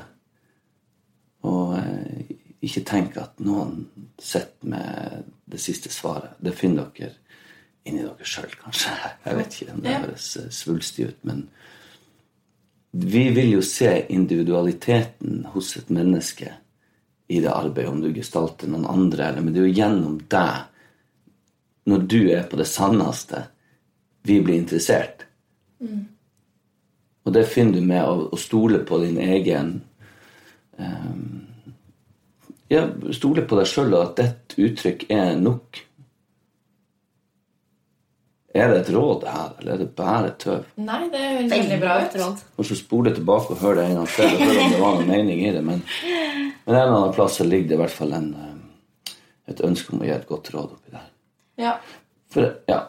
Og 1.45 1.75
eh, 1.77 2.04
ikke 2.65 2.83
tenk 2.87 3.17
at 3.21 3.39
noen 3.45 3.85
sitter 4.21 4.71
med 4.73 5.31
det 5.45 5.61
siste 5.61 5.91
svaret. 5.93 6.35
Det 6.39 6.55
finner 6.57 6.89
dere 6.95 7.13
inni 7.85 8.01
dere 8.01 8.25
sjøl, 8.25 8.51
kanskje. 8.63 8.93
Jeg 9.25 9.39
vet 9.39 9.57
ikke 9.57 9.73
om 9.75 9.81
det 9.85 9.97
høres 9.99 10.29
eh, 10.41 10.51
svulstig 10.53 11.09
ut, 11.11 11.19
men 11.29 11.43
vi 12.95 13.25
vil 13.35 13.51
jo 13.57 13.63
se 13.65 13.91
individualiteten 14.15 15.43
hos 15.53 15.73
et 15.77 15.91
menneske 15.93 16.53
i 17.27 17.41
det 17.43 17.51
arbeidet, 17.51 17.91
om 17.91 18.01
du 18.01 18.13
gestalter 18.15 18.69
noen 18.71 18.87
andre, 18.87 19.27
eller, 19.27 19.43
men 19.43 19.53
det 19.53 19.61
er 19.61 19.67
jo 19.67 19.77
gjennom 19.81 20.17
deg, 20.31 20.71
når 21.85 22.05
du 22.09 22.19
er 22.33 22.45
på 22.49 22.57
det 22.57 22.67
sanneste, 22.69 23.43
vi 24.25 24.39
blir 24.41 24.57
interessert. 24.57 25.25
Og 27.25 27.33
det 27.33 27.45
finner 27.49 27.77
du 27.77 27.85
med 27.85 28.05
å, 28.05 28.29
å 28.33 28.39
stole 28.39 28.79
på 28.85 29.01
din 29.03 29.17
egen 29.21 29.75
eh, 30.77 31.13
Ja, 32.71 32.85
stole 33.13 33.43
på 33.45 33.59
deg 33.59 33.67
sjøl, 33.69 33.93
og 33.93 34.07
at 34.09 34.21
ditt 34.21 34.55
uttrykk 34.65 35.05
er 35.13 35.35
nok. 35.37 35.81
Er 38.55 38.71
det 38.71 38.77
et 38.85 38.89
råd, 38.95 39.25
her, 39.27 39.51
eller 39.59 39.73
er 39.73 39.81
det 39.83 39.89
bare 39.97 40.31
tøv? 40.39 40.63
Nei, 40.79 41.01
det 41.11 41.21
høres 41.21 41.51
veldig 41.51 41.79
bra 41.81 41.97
ut. 42.01 42.15
råd. 42.21 42.43
Kanskje 42.55 42.77
spole 42.79 43.11
tilbake 43.13 43.51
og 43.51 43.59
høre 43.61 43.81
det 43.81 43.87
en 43.89 43.99
gang 43.99 44.09
til 44.13 44.29
og 44.29 44.43
høre 44.45 44.61
om 44.63 44.71
det 44.71 44.79
var 44.79 44.95
noen 44.95 45.11
mening 45.11 45.41
i 45.43 45.51
det. 45.51 45.63
Men, 45.65 45.83
men 46.05 46.77
en 46.77 46.79
eller 46.79 46.95
annen 46.95 47.15
plass 47.17 47.41
ligger 47.43 47.67
det 47.73 47.75
i 47.75 47.81
hvert 47.83 47.95
fall 47.97 48.15
en, 48.15 48.29
eh, 48.39 49.13
et 49.51 49.61
ønske 49.67 49.91
om 49.91 50.01
å 50.01 50.07
gi 50.07 50.15
et 50.15 50.29
godt 50.29 50.53
råd 50.55 50.77
oppi 50.77 50.95
der. 50.95 51.09
Ja. 51.61 51.75
For, 52.31 52.47
ja. 52.71 52.79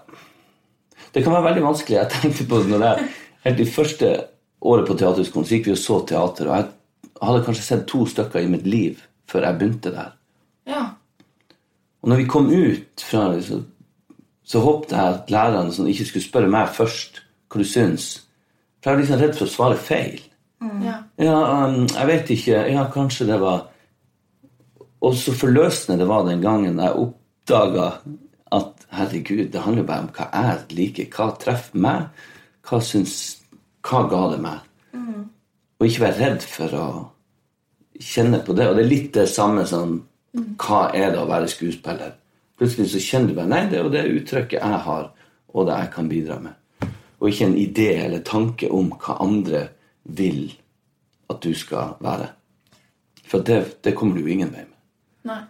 Det 1.11 1.25
kan 1.25 1.35
være 1.35 1.49
veldig 1.51 1.67
vanskelig. 1.67 1.99
Jeg 1.99 2.13
tenkte 2.15 2.49
på 2.49 2.63
det 2.63 2.73
når 2.73 2.89
jeg 2.89 3.09
Helt 3.47 3.61
i 3.63 3.67
første 3.71 4.09
året 4.67 4.89
på 4.89 4.97
Teaterhøgskolen 4.99 5.47
så 5.47 5.55
gikk 5.55 5.69
vi 5.69 5.75
og 5.77 5.79
så 5.79 6.01
teater. 6.09 6.49
Og 6.51 6.57
jeg 6.57 6.65
hadde 7.21 7.43
kanskje 7.47 7.63
sett 7.63 7.85
to 7.87 8.01
stykker 8.11 8.43
i 8.43 8.49
mitt 8.51 8.65
liv 8.67 9.05
før 9.31 9.47
jeg 9.49 9.59
begynte 9.59 9.93
der. 9.95 10.15
ja. 10.67 10.85
Og 12.03 12.11
når 12.13 12.21
vi 12.21 12.25
kom 12.31 12.47
ut 12.47 13.03
fra 13.03 13.33
det, 13.33 13.41
så, 13.45 13.57
så 14.47 14.61
håpte 14.63 14.95
jeg 14.95 15.15
at 15.15 15.31
lærerne 15.33 15.73
sånn, 15.75 15.89
ikke 15.91 16.05
skulle 16.07 16.27
spørre 16.27 16.51
meg 16.53 16.69
først 16.71 17.19
hva 17.51 17.59
du 17.59 17.67
syns. 17.67 18.05
For 18.79 18.93
jeg 18.93 18.95
var 18.95 19.03
liksom 19.03 19.23
redd 19.23 19.35
for 19.35 19.49
å 19.49 19.51
svare 19.51 19.79
feil. 19.81 20.21
ja. 20.85 21.01
Ja, 21.19 21.39
um, 21.67 21.89
jeg 21.91 22.07
vet 22.07 22.31
ikke. 22.31 22.61
Ja, 22.71 22.85
kanskje 22.93 23.27
det 23.33 23.41
var 23.43 23.67
Og 25.03 25.15
så 25.19 25.35
forløsende 25.37 25.99
det 26.01 26.07
var 26.09 26.25
den 26.27 26.41
gangen 26.41 26.79
jeg 26.81 26.95
oppdaga 27.03 27.89
at 28.53 28.87
herregud, 28.91 29.51
det 29.53 29.61
handler 29.61 29.85
bare 29.87 30.07
om 30.07 30.09
hva 30.15 30.29
jeg 30.33 30.77
liker. 30.79 31.11
Hva 31.11 31.27
treffer 31.43 31.79
meg? 31.79 32.07
Hva 32.67 32.81
syns 32.83 33.43
Hva 33.83 34.07
ga 34.11 34.23
det 34.33 34.41
meg? 34.43 34.63
Og 35.77 35.87
ikke 35.87 36.07
være 36.07 36.21
redd 36.23 36.47
for 36.49 36.79
å 36.79 36.87
kjenne 38.01 38.41
på 38.45 38.53
det. 38.57 38.69
Og 38.69 38.77
det 38.77 38.85
er 38.85 38.91
litt 38.91 39.11
det 39.15 39.29
samme 39.29 39.67
som 39.67 39.99
Hva 40.61 40.91
er 40.93 41.15
det 41.15 41.21
å 41.23 41.29
være 41.31 41.49
skuespiller? 41.49 42.13
Plutselig 42.59 42.91
så 42.93 43.01
kjenner 43.01 43.29
du 43.31 43.35
bare 43.39 43.49
Nei, 43.49 43.63
det 43.71 43.79
er 43.79 43.85
jo 43.87 43.93
det 43.93 44.03
uttrykket 44.19 44.61
jeg 44.61 44.81
har, 44.85 45.11
og 45.55 45.67
det 45.69 45.79
jeg 45.81 45.91
kan 45.95 46.09
bidra 46.09 46.37
med. 46.41 46.89
Og 47.21 47.31
ikke 47.31 47.47
en 47.49 47.57
idé 47.57 47.89
eller 48.05 48.21
tanke 48.25 48.69
om 48.73 48.91
hva 49.01 49.17
andre 49.25 49.63
vil 50.05 50.51
at 51.33 51.41
du 51.43 51.55
skal 51.57 51.95
være. 52.05 52.29
For 53.27 53.41
det, 53.43 53.63
det 53.85 53.95
kommer 53.97 54.15
du 54.17 54.27
jo 54.27 54.33
ingen 54.37 54.53
vei 54.53 54.65
med. 54.67 54.77
Nei. 55.33 55.41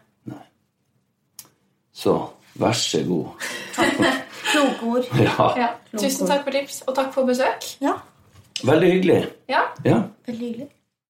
Så 1.93 2.15
vær 2.61 2.73
så 2.79 3.03
god. 3.09 3.27
Kloke 4.53 4.87
ord. 4.87 5.11
Ja, 5.27 5.51
Ja. 5.59 5.69
Tusen 5.97 6.29
takk 6.29 6.45
for 6.45 6.53
tips, 6.53 6.83
og 6.87 6.95
takk 6.97 7.13
for 7.15 7.25
besøk. 7.29 7.65
Ja, 7.81 7.95
veldig 8.65 8.91
hyggelig. 8.93 9.21
Ja. 9.49 9.63
Ja. 9.85 10.03
veldig 10.29 10.47
hyggelig. 10.51 10.67